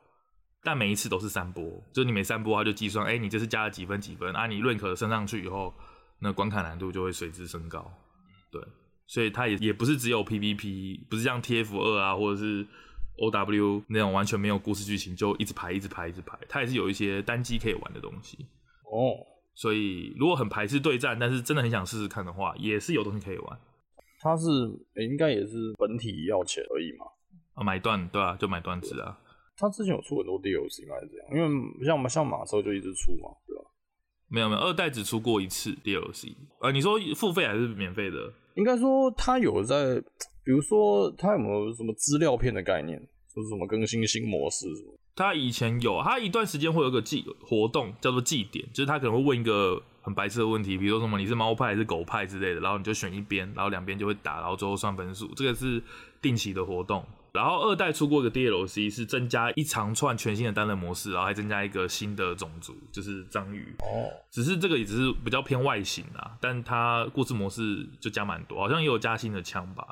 [0.63, 4.47] 但每一次都是三波，就是你每三波它就计算，哎、欸，你这次加了几分几分啊？
[4.47, 5.73] 你 rank 升上去以后。
[6.21, 7.85] 那关卡难度就会随之升高，
[8.51, 8.63] 对，
[9.07, 12.67] 所以它也也不是只有 PVP，不是像 TF 二啊，或者是
[13.18, 18.46] OW 那种完全没有故事剧情就一直排一直排一直排，它也是有一些单机可以玩的东西
[18.85, 19.14] 哦。
[19.55, 23.59] 所以如果很排斥对战，但是真的很想试试看的话，也是有东西可以玩。
[24.20, 24.48] 它是、
[24.96, 27.07] 欸、应该也是本体要钱而已嘛？
[27.55, 29.16] 啊，买断对啊，就买断制啊。
[29.57, 33.62] 它之前有出很多 DLC，应该是这样，因为像像马车就一直出嘛，对吧？
[34.27, 36.35] 没有没有，二代只出过一次 DLC。
[36.61, 38.33] 呃，你说付费还是免费的？
[38.55, 40.01] 应该说他有在，
[40.45, 42.99] 比如说他有没有什么资料片的概念，
[43.35, 44.93] 就是什么更新新模式什么？
[45.17, 55.33] 他以前有，他一段时间会有个祭活动，叫做祭典，就是他可能会问一个很白色的问题，比如说什么你是猫派还是狗派之类的，然后你就选一边，然后两边就会打，然后最后算分数。
[55.35, 55.83] 这个是
[56.21, 57.05] 定期的活动。
[57.35, 63.75] 然后二代出过一个 DLC，是增加一长串全新的单人模式，然后还增加一个新的种族，就是章鱼。
[63.81, 69.85] 哦，只是这个也只是比较偏外形啊，但它故事模式就加蛮多，好像也有加新的枪吧，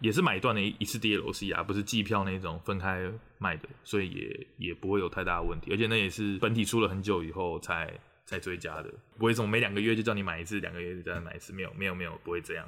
[0.00, 5.72] 也是买断的一次 DLC 啊，不是季票那种分开卖的，所以也也不会有太大的问题。
[5.72, 7.92] 而且那也是本体出了很久以后才
[8.24, 12.66] 才追加的，不会说每两个月就叫你买一次，两个月就叫你买一次，没有没有没有，不会这样。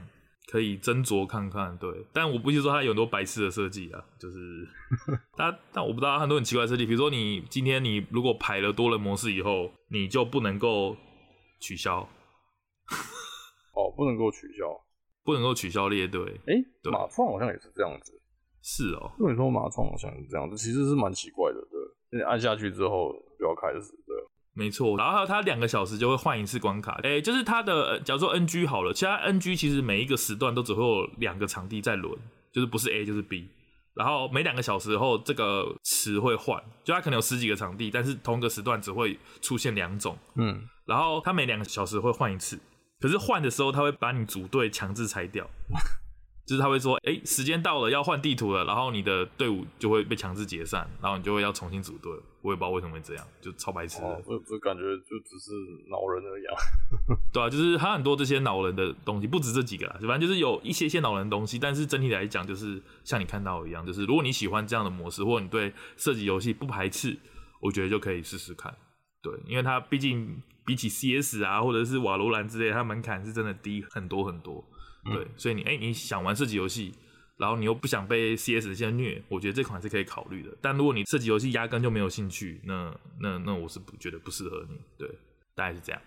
[0.51, 4.67] 可以斟酌看看，对，但我不是说它有很多白痴的设计啊，就是
[5.37, 10.97] 它，但我不知道它很多很奇怪的设计，比如说你今天你如果排了多人模式以后，你就不能够
[11.61, 12.01] 取消，
[13.75, 14.65] 哦，不能够取消，
[15.23, 18.19] 不能够取消列队，哎、欸，对，马创好像也是这样子，
[18.63, 24.17] 是哦，因为你说马创好像是这样子，其实是蛮奇怪的，对，你按下去之后就要开始，对。
[24.59, 32.13] 没错，然后还有它两个小时就会换一次关卡，哎，就是它的，假如说 NG 好了，其他 NG 其实每一个时段都只会有两个场地在轮，
[32.53, 33.49] 就是不是 A 就是 B，
[33.95, 42.59] 然后每两个小时后这个词会换，就它可能有十几个场地，但是同一个时段只会出现两种，嗯，然后它每两个小时会换一次，
[43.01, 45.49] 可是换的时候它会把你组队强制拆掉。
[46.49, 52.11] 就是他会说，哎、欸，时间到了，要换地图了，然后你的队伍就会被强制解散，然后你就会要重新组队。
[52.41, 54.07] 我也不知道为什么会这样，就超白痴的。
[54.07, 55.53] 哦，我就感觉就只是
[55.91, 56.45] 恼人而已。
[57.31, 61.59] 对啊，就是他很多这些恼人的东西，不止这几个啦，反正就是有一些些恼人的东西。
[61.59, 67.19] 但是整体来讲，就是像你看到一样，就是如果你喜欢这样的模式，或者你对射击游戏不排斥，
[67.61, 68.75] 我觉得就可以试试看。
[69.21, 74.65] 对，因为它毕竟比起 CS 啊，或者是瓦罗兰之类，它门槛是真的低很多很多。
[75.13, 76.95] 对，所以你哎、你想玩射击游戏，
[77.37, 80.57] 然后你又不想被 CS 先虐，我觉得这款是可以考虑的。
[80.61, 84.77] 但如果你射击游戏压根就没有兴趣，那那那我是不觉得不适合你。
[84.97, 85.09] 对，
[85.55, 86.01] 大概是这样。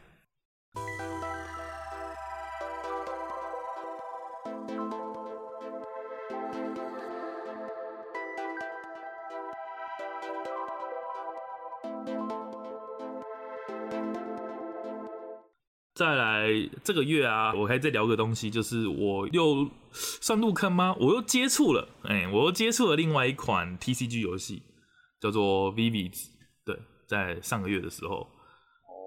[16.01, 16.49] 再来
[16.83, 20.95] 这个月啊，我还再聊个东西，就是我又算入坑吗？
[20.99, 24.63] 我又接触了，哎、我又接触了另外一款 TCG 游戏，
[25.19, 26.11] 叫做 Vivid。
[26.65, 28.27] 对，在上个月的时候，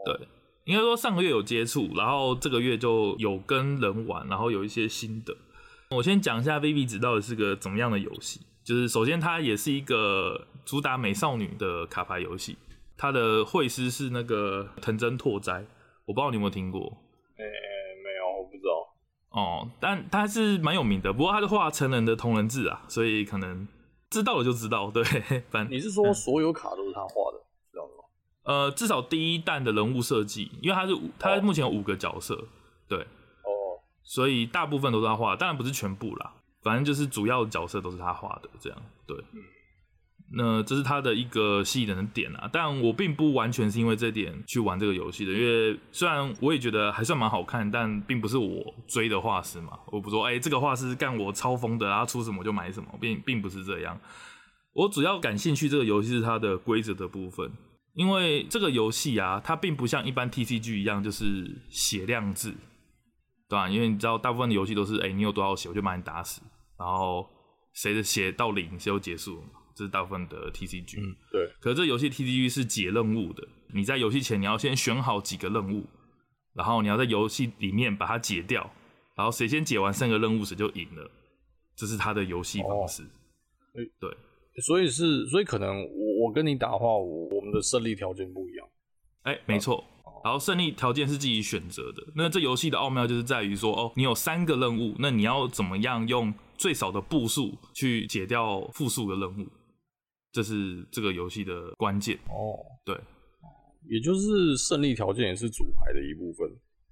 [0.05, 0.29] 对，
[0.67, 5.37] 应该说上个月有接触，然后这个月就有跟人玩，然后有一些心得。
[5.91, 12.57] 我先讲一下 Vivid 到底是个怎么样的游戏，就是首先它也是一个主打美少女的卡牌游戏。
[12.97, 15.67] 它的绘师是那个藤真拓哉，
[16.07, 16.81] 我不知道你有没有听过。
[17.37, 18.95] 哎、欸，没有，我不知道。
[19.31, 23.67] 哦，但他是蛮有名的，不过他是画成人的同人志啊，所以可能
[24.11, 24.91] 知道了就知道。
[24.91, 25.03] 对，
[25.51, 27.39] 反正你是说所有卡都是他画的，
[27.73, 28.05] 知道吗？
[28.45, 32.45] 呃，至少第一弹的人物设计，因为他是他目前有五个角色，哦、
[32.89, 39.17] 对，哦，所以大部分都是他画的，当然不是全部啦，反正就是主要角色都是他画的，这样，对。
[39.33, 39.43] 嗯
[40.33, 49.79] 那这是他的一个吸引人的点啊，但我并不完全是因为这点去玩这个游戏的，因为虽然我也觉得还算蛮好看，但并不是我追的画师嘛。
[49.87, 54.01] 我不说，哎、这个画师干我超疯的，然后出什么就买什么，并并不是这样。
[54.73, 57.53] 我主要感兴趣这个游戏是它的规则的部分，
[57.93, 62.53] 因为这个游戏啊，它并不像一般 TCG 一样就是血量制，
[63.49, 63.69] 对吧？
[63.69, 66.41] 因为你知道，大部分的游戏都是，哎、你有多少血，我就把你打死，
[66.77, 67.25] 然后
[67.73, 69.45] 谁的血到零，谁就结束。
[69.75, 71.51] 这是大部分的 TCG，嗯，对。
[71.61, 75.85] 可是这游戏 TCG 是解任务的，你在游戏前你要先选好几个任务，
[76.55, 78.71] 然后你要在游戏里面把它解掉，
[79.17, 81.11] 然后谁先解完三个任务谁就赢了，
[81.77, 83.03] 这是它的游戏方式。
[83.03, 88.67] 哎、哦，对，所以是，所以可能我我跟你打的话，我我们的胜利条件不一样。
[89.23, 89.85] 哎，没错。
[90.23, 92.03] 然后胜利条件是自己选择的。
[92.17, 99.47] 那这游戏的奥妙就是在于说，哦，你有三个任务，那你要怎么样用最少的步数去解掉复数的任务？
[100.35, 102.93] 这是这个游戏的关键哦，对，
[103.89, 106.49] 也就是胜利条件也是主牌的一部分，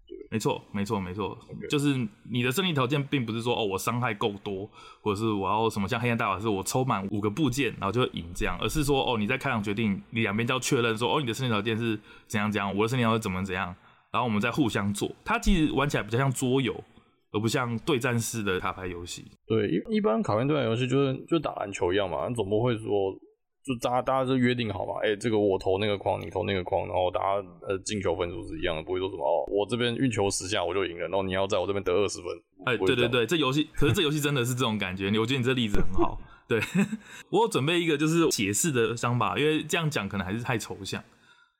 [0.07, 1.37] 对，没错，没错，没错.
[1.68, 1.88] 就是
[2.31, 13.74] 你的胜利条件并不是说哦我伤害够多，或者是我要什么像黑暗大法师我抽满五个部件然后就会赢这样，而是说哦你在开场决定，你两边就要确认说哦你的胜利条件是怎样怎样，我的胜利条件怎么怎样，
[14.12, 16.72] 然后我们再互相做，它其实玩起来比较像桌游，
[17.33, 19.24] 而不像对战式的卡牌游戏。
[19.48, 23.18] 对，一一般卡牌对战游戏就是就打篮球一样嘛，你总不会说。
[23.64, 32.27] 就大家大家就约定好嘛，哎、欸，这个我投那个框，你投那个框，然后大家呃进球分数是一样的，不会说什么哦，我这边运球十下我就赢了，然后你要在我这边得二十分。
[32.66, 36.18] 哎、欸，对对对，这游戏，可是这游戏真的是这种感觉， 我觉得你这例子很好。
[36.48, 36.61] 对，
[37.31, 41.03] 我有准备一个就是解释的想法，因为这样讲可能还是太抽象。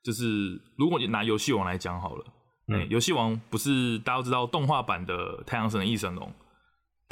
[0.03, 2.25] 就是如果你拿游戏王来讲好了，
[2.67, 6.31] 哎、嗯，游戏王不是大家都知道动画版的太阳神的异神龙。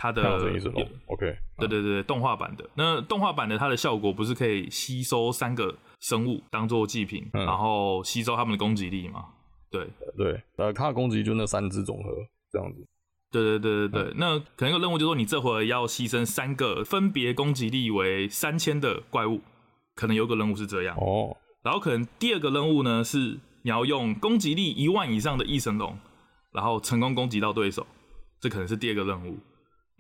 [0.00, 9.26] 它的 OK，对对对，动画版的那动画版的它的效果不是可以吸收三个生物当做祭品，嗯，然后吸收他们的攻击力吗？
[9.70, 9.86] 对
[10.16, 12.10] 对，呃，它的攻击力就那三只总和
[12.50, 12.82] 这样子。
[13.30, 19.42] 对对对对对，嗯，那可能一个任务就是说你这回要牺牲三个分别攻击力为三千的怪物，
[19.94, 21.36] 可能有个任务是这样哦。
[21.62, 25.98] 然后可能第二个任务呢是你要用攻击力一万以上的异神龙，
[26.52, 27.86] 然后成功攻击到对手，
[28.40, 29.36] 这可能是第二个任务。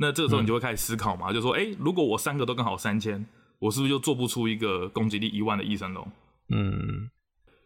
[0.02, 3.22] 那这个时候你就会开始思考嘛，嗯、就说，哎、欸，如果我三个都刚好三千，
[3.58, 6.10] 我是不是就做不出一个攻击力一万的异神龙？
[6.48, 7.10] 嗯，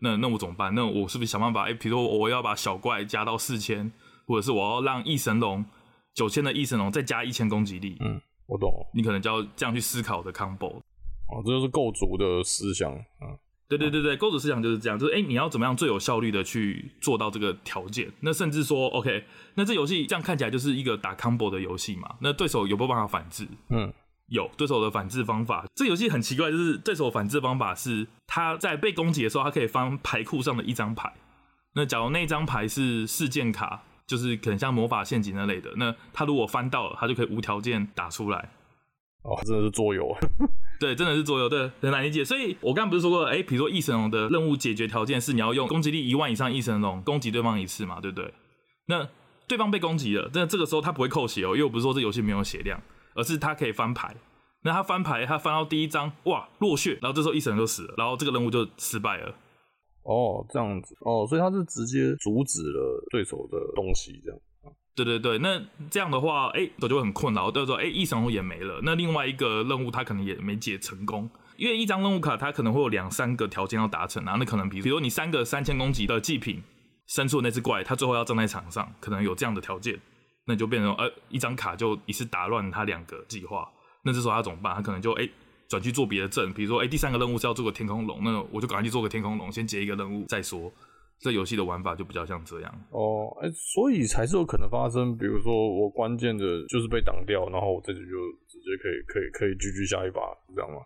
[0.01, 0.75] 那那我怎么办？
[0.75, 1.63] 那我是不是想办法？
[1.63, 3.89] 哎、欸，比如说我要把小怪加到四千，
[4.27, 5.65] 或者是我要让异神龙
[6.13, 7.97] 九千的异神龙再加一千攻击力？
[8.01, 8.69] 嗯，我懂。
[8.93, 10.79] 你可能就要这样去思考的 combo。
[11.29, 12.93] 哦，这就是构筑的思想。
[12.93, 13.39] 嗯。
[13.67, 18.13] 对对对对，构筑思想就是这样，就是哎，你要怎么样最有效率的去做到这个条件？
[18.21, 19.25] 那甚至说，OK，
[19.55, 22.17] 那这游戏这样看起来就是一个打 combo 的游戏嘛？
[22.21, 23.49] 那对手有没有办法反制？
[23.71, 23.93] 嗯，
[24.29, 25.65] 有对手的反制方法。
[25.75, 31.13] 这游戏很奇怪，就是对手反制方法是他在被攻击的时候，他可以翻牌库上的一张牌。
[31.75, 38.51] 那假如那张牌是事件卡，就是可能像魔法陷阱那类的，那他如果翻到了，他就可以无条件打出来。
[39.25, 40.15] 哦，真的是桌游。
[40.79, 42.25] 对，真的是桌游，对，很难理解。
[42.25, 48.33] 所以我刚刚不是说过，哎，比如说异神龙的任务解决条件是你要用攻击力一万以上异神龙攻击对方一次嘛，对不对？
[48.87, 49.09] 那
[49.49, 52.81] 对方被攻击了，那这个时候他不会扣血哦，因为我不是说这游戏没有血量，
[53.15, 54.15] 而是他可以翻牌。
[54.63, 59.35] 那他翻牌，他翻到第一张，哇，落血，然后这时候异神龙就死了，然后这个任务就失败了。
[60.03, 64.41] 哦，这样子，哦，所以他是直接阻止了对手的东西，这样。
[64.95, 67.51] 对对对，那这样的话，哎，我就很困扰。
[67.51, 74.37] 就是说，哎，异神龙也没了，那另外一个任务他可能也没解成功，因为一张任务卡它可能会有两三个条件要达成啊。
[74.39, 76.63] 那可能比如，比如你三个三千攻击的祭品
[77.09, 79.99] 生出那只怪，它最后要站在场上，可能有这样的条件，
[80.47, 83.69] 那就变成呃一张卡就一次打乱他两个计划。
[84.05, 84.75] 那这时候他怎么办？
[84.75, 85.29] 他可能就哎
[85.69, 90.73] 转去做别的阵，比如说哎第三个任务是要做个天空龙，那我就赶快去做个天空龙，先结一个任务再说。
[91.19, 92.85] 这游戏的玩法就比较像这样。
[92.91, 100.83] 哦，哎、欸，所以才是有可能发生，比如说我关键的就是被挡掉，然后我这局就直接可以可以可以继续下一把，是这样吗？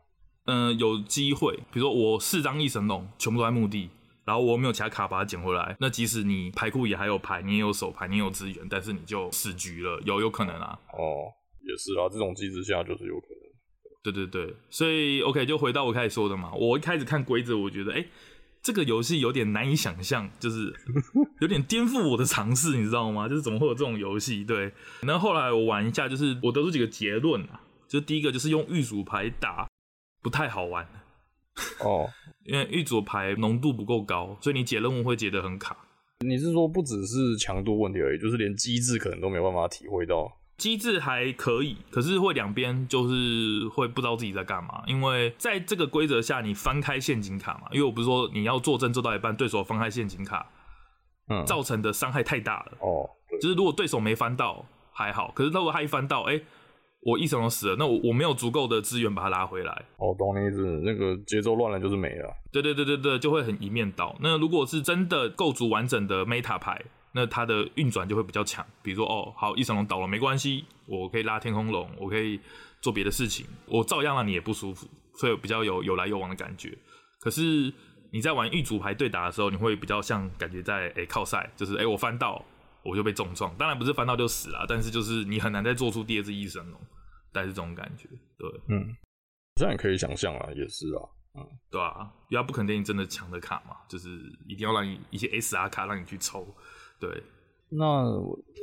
[0.46, 3.90] 嗯、呃，有机会，比如说我四张一神龙全部都在墓地，
[4.24, 10.78] 然后我没有其他卡把它捡回来，那即使你牌库也还有牌，你也有手牌，你也有资源，但是你就死局了，有有可能啊。
[10.92, 11.26] 哦，
[11.60, 13.38] 也是啊，这种机制下就是有可能。
[14.04, 17.96] 对对对，所以 OK，就回到我开始说的嘛，我一开始看规则，我觉得哎。
[17.96, 18.08] 欸
[18.68, 20.70] 这个游戏有点难以想象，就是
[21.40, 23.26] 有点颠覆我的尝试，你知道吗？
[23.26, 24.44] 就是怎么会有这种游戏？
[24.44, 27.62] 对，然后后来我玩一下，就是我得出几个结论啊。
[27.88, 29.66] 就第一个就是用玉组牌打
[30.22, 30.86] 不太好玩
[31.80, 32.06] 哦，
[32.44, 35.74] 因为玉组牌浓度不够高，所以你解任务会解得很卡。
[36.26, 40.30] 你是说不只是强度问题而已，就是连机制可能都没有办法体会到。
[40.58, 50.50] 机制还可以，可是会两边就是会不知道自己在干嘛，因为在这个规则下，你翻开陷阱卡嘛，因为我不是说你要坐镇做到一半，对手翻开陷阱卡，
[51.30, 53.08] 嗯，造成的伤害太大了哦。
[53.40, 56.44] 就是如果对手没翻到还好，可是如果他一翻到，哎、欸，
[57.02, 59.72] 我异神龙死了，那我我没有足够的资源把他拉回来。
[59.98, 62.34] 哦，懂你意思，那个节奏乱了就是没了。
[62.50, 64.16] 对对对对对，就会很一面倒。
[64.20, 66.84] 那如果是真的构筑完整的 meta 牌。
[67.12, 72.38] 那它的运转就会比较强，比如说哦，好，异神龙倒了没关系，我可以拉天空龙，我可以
[72.80, 76.76] 做别的事情，我照样让你也不舒服，所以比较有有来有往的感觉。
[77.20, 77.72] 可是
[78.12, 82.44] 你在玩御主牌对打的时候，你会比较像感觉在诶、欸、靠赛，就是诶、欸、我翻到
[82.82, 86.80] 我就被重创，当然不是翻到就死了，但是就是你很难再做出第二只异神龙，
[87.32, 88.94] 带是这种感觉，对，嗯，
[89.56, 91.02] 这样也可以想象啊，也是啊，
[91.34, 94.08] 嗯，对啊，因为不肯定你真的强的卡嘛，就是
[94.46, 96.46] 一定要让你一些 SR 卡让你去抽。
[97.00, 97.22] 对，
[97.70, 98.04] 那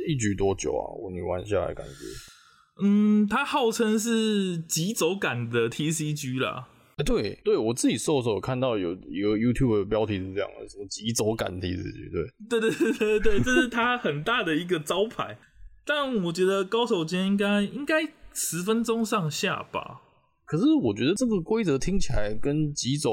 [0.07, 0.83] 一局多久啊？
[1.01, 6.67] 我你玩下来感觉，嗯，它号称是急走感的 TCG 啦。
[7.05, 15.37] 对，对我自己搜的时候看到有有 YouTube 的标题是这样的，什么急走感 TCG，对，对对对对对，这是它很大的一个招牌。
[15.85, 18.01] 但我觉得高手间应该应该
[18.33, 20.01] 十分钟上下吧。
[20.45, 23.11] 可是我觉得这个规则听起来跟急走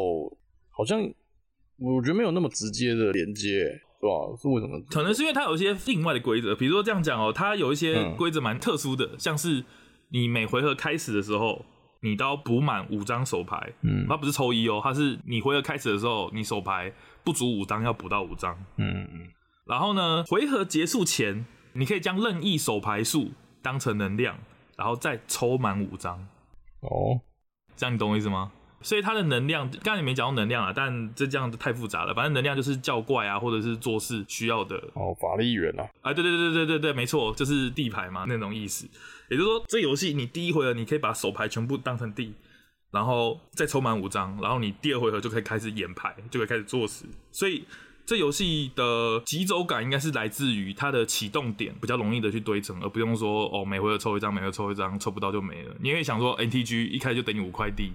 [0.70, 1.02] 好像，
[1.78, 3.80] 我觉得没有那么直接的连接。
[4.02, 4.80] 对啊，是为什么？
[4.90, 9.64] 可能是因为它有一些另外的规则，比如说这样讲哦、喔，它有一些规则蛮特殊的，嗯、像是
[10.08, 11.64] 你每回合开始的时候，
[12.00, 16.92] 你都要补满五张手牌，嗯，它不是抽一哦、喔，它是你回合开始的时候，你手牌
[17.22, 19.28] 不足五张要补到五张，嗯嗯，
[19.66, 23.30] 然后呢，回合结束前，你可以将任意手牌数
[23.62, 24.36] 当成能量，
[24.76, 26.18] 然后再抽满五张，
[26.80, 27.20] 哦，
[27.76, 28.50] 这样你懂我意思吗？
[28.82, 32.12] 所以它的能量，刚才你没讲到能量啊，但这这样子太复杂了。
[32.12, 34.76] 反正能量就是叫怪啊，或者是做事需要的。
[34.94, 35.88] 哦，法力源啊。
[36.02, 38.86] 啊，对对对对对对，没错，就是地牌嘛，那种意思。
[39.30, 42.34] 也就是说，这游戏你第一回合你可以把手牌全部当成地，
[42.90, 47.06] 然后再抽满五张，然后你第二回合就可以开始演牌，就可以开始做事。
[47.30, 47.64] 所以
[48.04, 55.74] 这游戏的急走感应该是来自于它的启动点比较容易的去堆成，而不用说哦每回合抽一张，每回合抽一张，抽不到就没了。
[55.80, 57.92] 你可以想说 NTG 一开始就等你五块地。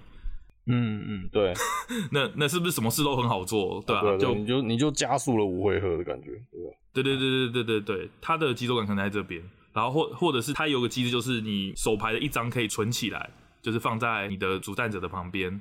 [0.68, 1.52] 嗯嗯，对，
[2.12, 4.02] 那那是不是什么事都很好做，对吧、啊？
[4.02, 6.76] 对，对，就你就你就加速了五回合的感觉，对吧？
[6.92, 9.42] 对对对对对对对，它的节奏感可能在这边，
[9.72, 13.30] 然后或或者是它有个机制，就是你手牌的一张可以存起来，
[13.62, 15.60] 就是放在你的主战者的旁边，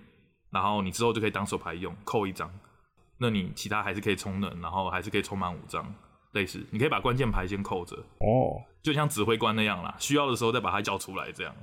[0.51, 2.51] 然后你之后就可以当手牌用，扣一张，
[3.17, 5.93] 那你其他还是可以充能，然后还是可以充满五张，
[6.33, 11.55] 类似，你可以把关键牌先扣着，哦，就像指挥官那样啦，需要的时候再把它叫出来，这样。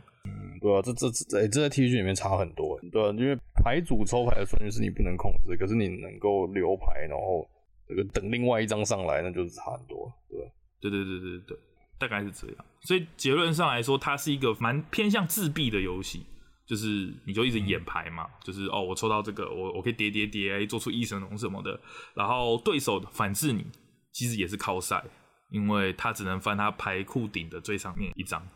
[0.60, 7.46] 对啊，这这这，哎、欸，这在 TCG 里面差很多，对啊，因为牌组抽牌的顺序是你不能控制，可是你能够留牌，然后
[7.86, 10.46] 这个等另外一张上来，那就是差很多，对吧？
[10.80, 11.58] 对对对对对，
[11.98, 12.64] 大概是这样。
[12.80, 16.24] 所以结论上来说，它是一个蛮偏向自闭的游戏，
[16.66, 21.78] 就是你就一直演牌嘛，嗯、就是哦，我抽到这个，我我可以叠叠叠，做出异神龙什么的，
[22.14, 23.66] 然后对手反制你，
[24.12, 25.04] 其实也是靠赛，
[25.50, 28.46] 因为他只能翻他牌库顶的最上面一张，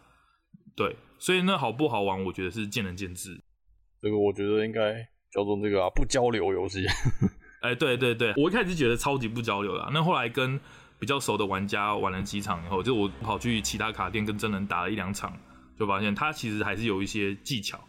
[0.78, 0.96] 对。
[1.18, 3.38] 所以那好不好玩，我觉得是见仁见智。
[4.00, 4.94] 这个我觉得应该
[5.32, 6.86] 叫做这个啊，不交流游戏。
[7.60, 10.60] 哎，对对对，我一开始觉得超级不交流的，那后来跟
[11.00, 15.36] 比较熟的玩家玩了几场以后，就我跑去其他卡店跟真人打了一两场，
[15.76, 17.80] 就发现他其实还是有一些技巧，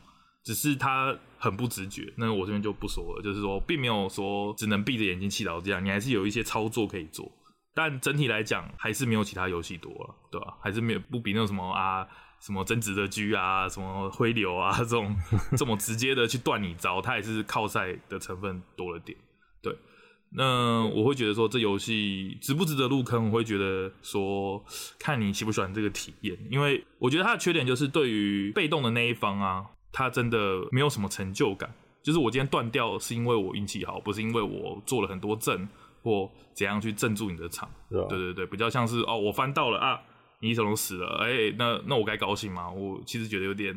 [0.43, 2.11] 只是他很不直觉。
[2.17, 7.31] 那我这边就不说了，就是说并没有说只能闭着眼睛祈祷这样，你还是有一些操作可以做。
[7.75, 10.57] 但整体来讲，还是没有其他游戏多了，对吧？
[10.63, 12.07] 还是没有不比那种什么啊。
[12.39, 15.15] 什么真值的狙啊，什么灰流啊， 这种
[15.57, 19.17] 这么直接的去断你招，它也是靠赛的成分多了点。
[19.61, 19.75] 对，
[20.31, 24.63] 那我会觉得说这游戏值不值得入坑，我会觉得说
[24.97, 26.37] 看你喜不喜欢这个体验。
[26.49, 31.73] 因为我觉得它的缺点就是对于被动的那一方啊，它真的没有什么成就感。
[32.01, 35.67] 就是我今天断掉是因为我运气好，不是因为我做了很多阵，
[36.01, 37.69] 或怎样去镇住你的场。
[37.89, 39.99] 对对对，比较像是哦，我翻到了啊，
[40.41, 42.71] 你一手龙死了，哎、欸，那那我该高兴吗？
[42.71, 43.73] 我其实觉得有点，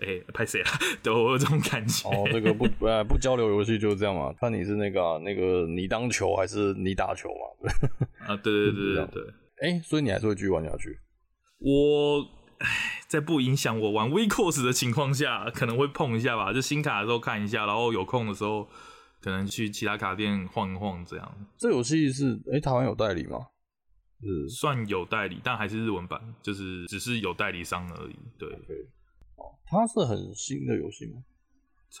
[0.00, 0.70] 哎、欸，拍谁啊？
[1.02, 2.08] 对我有这种感觉。
[2.08, 7.70] 哦，这个不呃不交流游戏就是这样嘛，看你是那个、啊、那个你当球还是你打球嘛？
[8.22, 9.22] 对 啊，对对对对对。
[9.60, 10.98] 哎、欸，所以你还是会继续玩下去？
[11.58, 12.36] 我。
[12.58, 16.54] 唉，在不影响我玩 WeCourse 的情况下，可能会碰一下吧。
[16.54, 18.66] 就新卡的时候看一下，然后有空的时候，
[19.20, 21.34] 可能去其他卡店晃一晃这样。
[21.58, 23.40] 这游戏是哎、欸，台湾有代理吗？
[24.20, 28.16] 是算有代理，但还是日文版，就是只是有代理商而已。
[28.38, 28.86] 对，okay.
[29.36, 31.22] 哦，它是很新的游戏吗？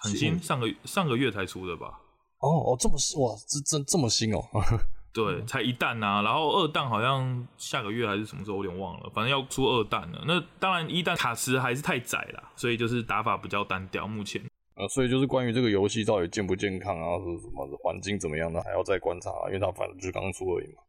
[0.02, 2.00] 很新，上个上个月才出的吧？
[2.38, 4.40] 哦哦，这么新哇，这这这么新哦。
[5.14, 10.22] 对，才一弹啊，然后二弹好像下个月还是什么时候，我有点忘了，反正要出二弹了。
[10.26, 14.06] 那当然一弹卡池还是太窄了，所以就是打法比较单调。
[14.06, 14.42] 目前，
[14.74, 20.82] 呃，所以就是关于这个游戏到底健不健康啊，是什么环境怎么样的，还要再观察，因为它反正就是刚出而已嘛。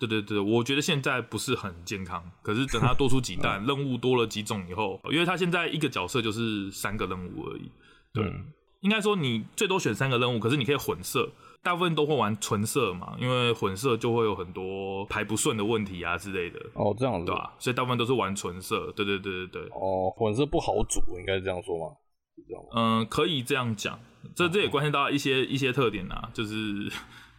[0.00, 7.70] 对，对对对，我觉得现在不是很健康，可是等他多出几弹， 任务多了几种以后，因为他现在一个角色就是三个任务而已。
[8.12, 8.46] 对，嗯、
[8.80, 11.30] 应该说你最多选三个任务，可是你可以混色。
[11.62, 16.58] 大部分都会玩纯色嘛，因为混色就会有很多排不顺的问题啊之类的。
[16.72, 17.52] 哦，这样子，对吧？
[17.58, 18.90] 所以大部分都是玩纯色。
[18.96, 19.70] 对对对对对。
[19.72, 21.94] 哦，混色不好组，应该是这样说吗？
[22.74, 24.00] 嗯，可以这样讲。
[24.34, 26.90] 这这也关系到一些一些特点啊，就是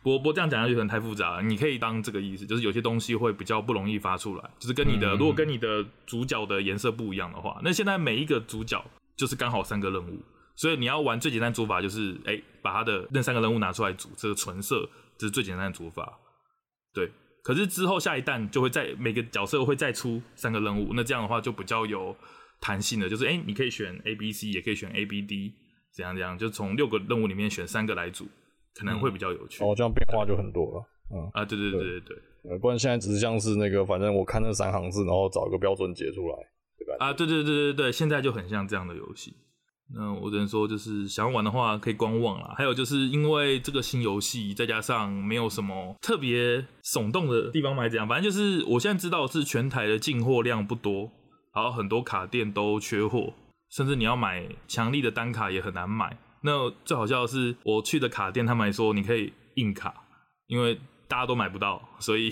[0.04, 1.42] 不不这样讲下去可能太复杂了。
[1.44, 8.84] 你可以当这个意思，就是有些东西会比较不容易发出来，就是跟你的、嗯、如果跟你的主角的颜色不一样的话，那现在每一个主角
[9.16, 10.20] 就是刚好三个任务。
[10.54, 14.88] 所以你要玩最简单组法就是，哎、欸，把他的那三个任务拿出来组，这个纯色，
[15.18, 16.20] 这是最简单的组法。
[16.94, 17.10] 对，
[17.42, 22.16] 可是之后下一弹就会再每个角色会再出三个任务，那这样的话就比较有
[22.60, 25.54] 弹性的，就是哎、欸，你可以选 A、B、C，也可以选 A、B、D，
[25.96, 28.28] 怎样怎样，就从六个任务里面选三个来组，
[28.76, 29.64] 可能会比较有趣。
[29.64, 30.84] 嗯、哦，这样变化就很多了。
[31.14, 32.18] 嗯啊，对对对对对，
[32.52, 36.36] 呃，不然现在只是像是那个，反正我看那三行字，然后找一个标准解出来，
[36.78, 37.06] 对吧？
[37.06, 39.36] 啊，对对对对对，现在就很像这样的游戏。
[39.94, 42.56] 那我只能说，就是想要玩的话可以观望啦。
[42.58, 51.12] 还有就是因为这个新游戏，再加上没有什么特别耸动的地方嘛，这样，反正就是我现在知道是全台的进货量不多，
[51.54, 53.34] 然后很多卡店都缺货，
[53.70, 56.18] 甚至你要买强力的单卡也很难买。
[56.44, 59.94] 那最好笑的是，我去的卡店，他们还说你可以印卡，
[60.48, 62.32] 因为大家都买不到，所以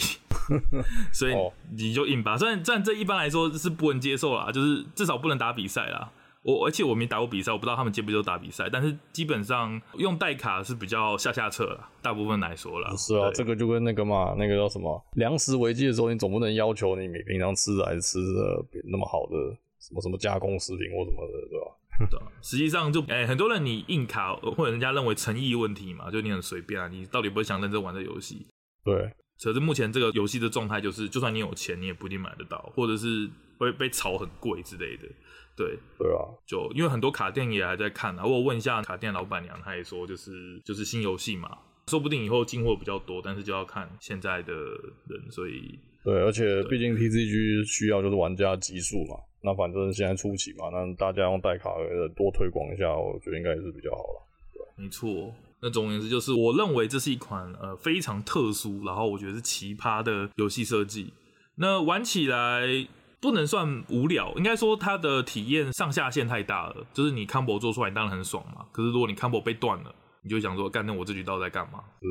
[1.14, 1.34] 所以
[1.78, 2.38] 你就印吧。
[2.38, 6.12] 虽然虽然这一般来说是不能接受啦，就是至少不能打比赛啦。
[6.42, 8.70] 我而且我没打过比赛，我不知道他们接不接受打比赛。
[8.72, 12.96] 但是基本上用代卡是比较下下策了，大部分来说了。
[12.96, 19.36] 是啊，这个就跟那个嘛，那个叫什么粮食危机的时候，你总不能要求你每平常吃的还是吃的那么好的
[19.80, 21.76] 什么什么加工食品或什么的，对吧？
[22.10, 28.48] 对，实际上就哎、欸，很多人你硬卡或者人家认为诚意问题嘛，就你很随便啊，你到底不会想认真玩这游戏？
[28.84, 29.12] 对。
[29.42, 35.04] 可是目前这个游戏的状态就是，就算你有钱，你也不一定买得到，或者是会被炒很贵之类的。
[35.56, 51.70] 对对啊，就因为很多卡店也还在看啊，我问一下卡店老板娘，她也说就是就是新游戏嘛，说不定以后进货比较多，但是就要看现在的人，所以对，而且毕竟 TCG 需要就是玩家基数嘛，那反正现在初期嘛，那大家用代卡
[52.16, 54.28] 多推广一下，我觉得应该也是比较好了。
[54.76, 61.14] 没错，那总而言之就是，我认为这是一款呃非常特殊，然后我觉得是奇葩的游戏设计，
[61.56, 62.88] 那玩起来。
[63.22, 66.88] 不能算无聊，应该说它的体验上下限太大了。
[66.94, 68.66] 就是你 combo 做出来，你当然很爽嘛。
[68.72, 71.84] 可是如果你 combo 被断了，你就想说，干，那我这局到底在干嘛？
[72.02, 72.08] 是，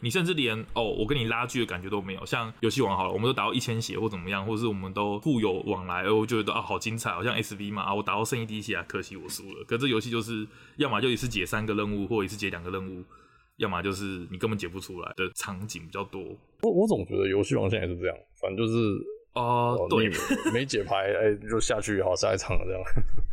[0.00, 2.24] 你甚至连哦，我跟你拉锯的感觉都没有。
[2.26, 9.64] 像游戏王好了，我们都打到一千血或怎么样，或者是我们都互有往来，而我觉得啊，好精彩，好像 SV 嘛啊，我打到剩一滴血啊，可惜我输了。
[9.64, 10.46] 可这游戏就是，
[10.76, 13.04] 要么就一次解三个任务，或一次解两个任务，
[13.56, 16.22] 要么就是你根本解不出来的场景比较多。
[16.62, 19.17] 我我总觉得游戏王现在是这样，反正就是。
[19.38, 20.10] 哦，对，
[20.52, 22.82] 没解牌，哎、欸，就下去好下一场了这样。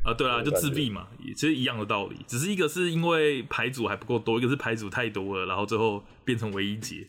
[0.03, 7.07] 啊，对啊， 就自闭嘛，其实一样的道理，只是一个是因为牌组还不够多，一个是牌组太多了，然后最后变成唯一解，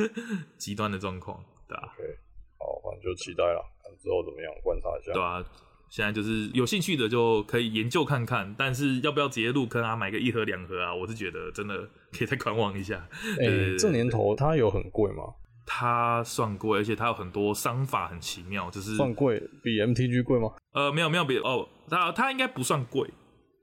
[0.58, 1.82] 极端的状况，对啊。
[1.96, 2.18] OK，
[2.58, 5.12] 好，反正就期待了，看之后怎么样，观察一下。
[5.12, 5.42] 对啊，
[5.88, 10.94] 现在就是有兴趣的就可以研究看看，但是要不要直接入坑啊，买个一盒两盒啊？
[10.94, 13.08] 我是觉得真的可以再 观望一下。
[13.40, 15.22] 哎、欸，这年头它有很贵吗？
[15.66, 20.52] 它算贵，而且它有很多商法很奇妙，就是算贵，比 MTG 贵吗？
[20.72, 23.10] 呃，没有没有比哦，它它应该不算贵，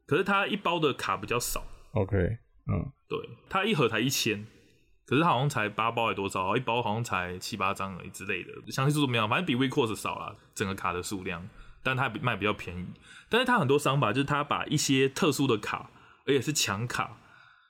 [0.07, 1.63] 可是它一包的卡比较少。
[1.93, 4.45] OK，嗯，对，它一盒才一千，
[5.05, 11.47] 可是它好像才八包还多少，一包好像才七八张而已之类的，详细数字没有，反正比 WeCourse 少啦，整个卡的数量，
[11.83, 12.87] 但它卖比较便宜，
[13.29, 15.89] 但是它很多商法就是它把一些特殊的卡，
[16.25, 17.17] 而且是强卡。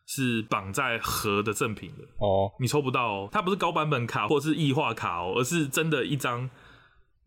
[0.08, 6.50] 是绑在盒的赠品的哦，你抽不到哦，它不是高版本卡或者是异化卡哦，而是真的一张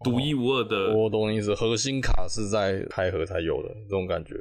[0.03, 0.93] 独一无二的。
[0.93, 4.35] 哦、我懂你意思，核心卡是在开盒才有的这种感觉。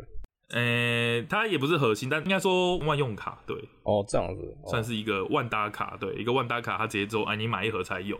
[0.50, 3.56] 呃、欸，它也不是核心，但应该说万用卡，对。
[3.84, 8.20] 哦，这样子，哦、算是一个万搭卡，对，一个万搭卡，它直接就，哎，你买一盒才有，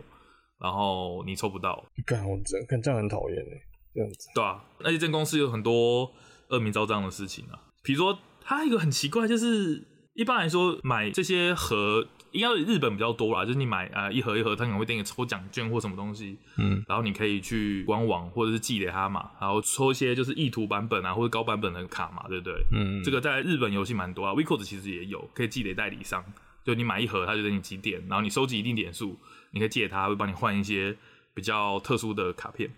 [0.58, 1.84] 然后你抽不到。
[2.06, 3.60] 干，我真看这样很讨厌哎，
[3.94, 4.30] 这样子。
[4.34, 6.10] 对啊，而且这公司有很多
[6.48, 9.88] 恶名昭彰的事情啊，比如说，它一个很奇怪，就是。
[10.14, 22.54] 一般来说，买这些盒应该日本比较多啦，就是你买啊、呃、一盒一盒，他可能会给你抽奖券或什么东西，嗯，然后你可以去官网或者是寄给他嘛，然后抽一些就是意图版本啊或者高版本的卡嘛，对不对？
[22.72, 26.24] 嗯，这个在日本游戏蛮多啊，WICOS 其实也有，可以寄给代理商，
[26.64, 29.18] 就你买一盒，他就给你几点，然后你收集一定点数，
[29.50, 30.96] 你可以借给他，会帮你换一些
[31.34, 32.70] 比较特殊的卡片。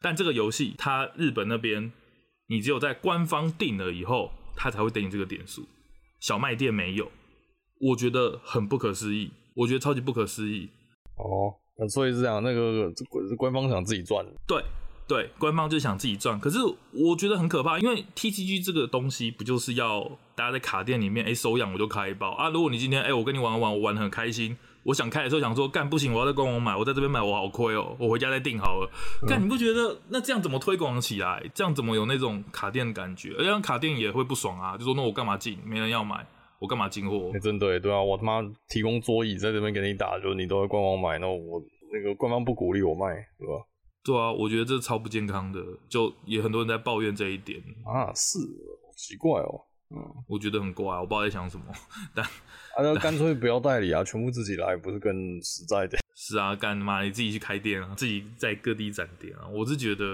[0.00, 1.92] 但这个游戏，它日本那边
[2.46, 5.66] 你只有在官方定了以后，他才会给你这个点数。
[6.24, 7.12] 小卖店没有，
[7.78, 10.70] 我觉得很不可思议，我觉得超级不可思议。
[11.16, 14.24] 哦，那所以是这样，那个这官方想自己赚。
[14.46, 14.64] 对
[15.06, 16.40] 对，官方就想自己赚。
[16.40, 16.56] 可是
[16.92, 22.48] 我觉得很可怕，因为 TCG 这个东西不就是要大家在卡店里面，哎，手痒我就开一包啊。
[22.48, 24.56] 如果你今天哎，我跟你玩玩，我玩得很开心。
[24.84, 28.90] 我想开的时候想说，干不行，我要在官网买，我在这边买我好亏哦，我回家再订好了。
[29.26, 31.42] 干、嗯、你不觉得那这样怎么推广起来？
[31.54, 33.34] 这样怎么有那种卡店的感觉？
[33.38, 35.58] 而且卡店也会不爽啊，就说那我干嘛进？
[35.64, 36.26] 没人要买，
[36.58, 37.30] 我干嘛进货？
[37.32, 43.64] 欸、真对对啊，我他妈提供桌椅在这边给你打，就是你都在官网买，那我那个官方不鼓励我卖，对吧？
[44.04, 48.38] 对啊，我觉得这超不健康的，就也很多人在抱怨这一点啊，是
[48.94, 49.62] 奇怪哦。
[49.96, 51.66] 嗯，我觉得很怪，我不知道在想什么，
[52.14, 55.98] 但啊，那干脆不要代理啊，全部自己来，不是更实在的？
[56.16, 60.04] 是啊，干嘛你自己去开店啊，自己在各地展店啊，我是觉得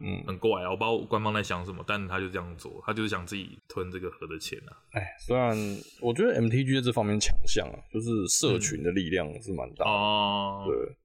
[0.00, 4.72] 嗯很怪啊，我不知道官方在想什么，但他就这样做，他就是想自己吞这个盒的钱啊。
[4.92, 5.56] 哎，虽然
[6.00, 10.96] 我觉得 MTG 在这方面强项啊，就是社群的力量是蛮大的，哦、嗯，对，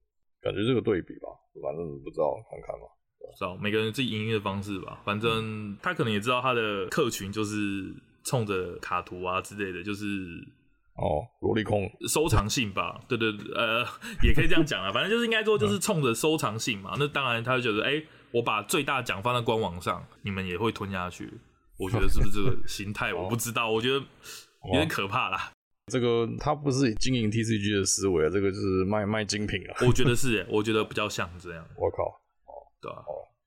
[0.41, 1.29] 感觉这个对比吧，
[1.61, 2.85] 反正不知道看看吧，
[3.19, 7.93] 不知道每个人自己营运的方式吧，反正他可能也知道他的客群就是。
[8.23, 10.05] 冲着卡图啊之类的，就是
[10.95, 13.85] 哦，萝莉控收藏性吧，对对对，呃，
[14.23, 16.95] 也可以这样讲啊，反正就是应该说就是冲着收藏性嘛。
[16.99, 21.31] 那当然，他就觉得，哎、欸，我把最大奖放在官网上，你们也会吞下去。
[21.77, 23.11] 我觉得是不是这个心态？
[23.15, 25.51] 我不知道，我觉得有点可怕啦。
[25.91, 29.75] 这个他不是经营 TCG 的思维啊，这个就是卖卖精品啊。
[29.85, 31.65] 我觉得是， 我觉得比较像这样。
[31.75, 32.03] 我靠，
[32.45, 33.03] 哦，对啊。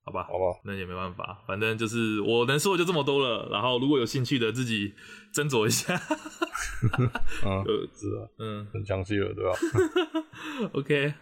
[0.07, 3.49] 好吧，好吧，那也没办法，反正就是我能说的就这么多了。
[3.51, 4.95] 然后如果有兴趣的，自己
[5.35, 6.01] 斟酌一下。
[7.45, 9.51] 嗯，是啊，嗯，很详细了，对吧？
[10.75, 11.13] OK，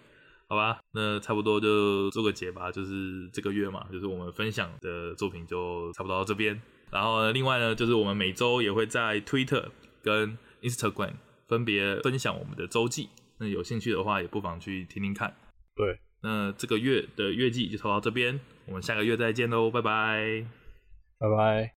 [0.49, 2.71] 好吧，那差不多就做个结吧。
[2.71, 6.61] 就是这个月嘛，就是我们分享的作品就差不多到这边。
[6.91, 9.65] 然后呢，另外呢，就是我们每周也会在 Twitter
[10.03, 11.15] 跟 Instagram
[11.49, 13.09] 分别分享我们的周记。
[13.39, 15.35] 那有兴趣的话，也不妨去听听看。
[15.75, 18.39] 对，那这个月的月记就抽到这边。
[18.67, 20.45] 我们下个月再见喽，拜拜，
[21.19, 21.74] 拜拜。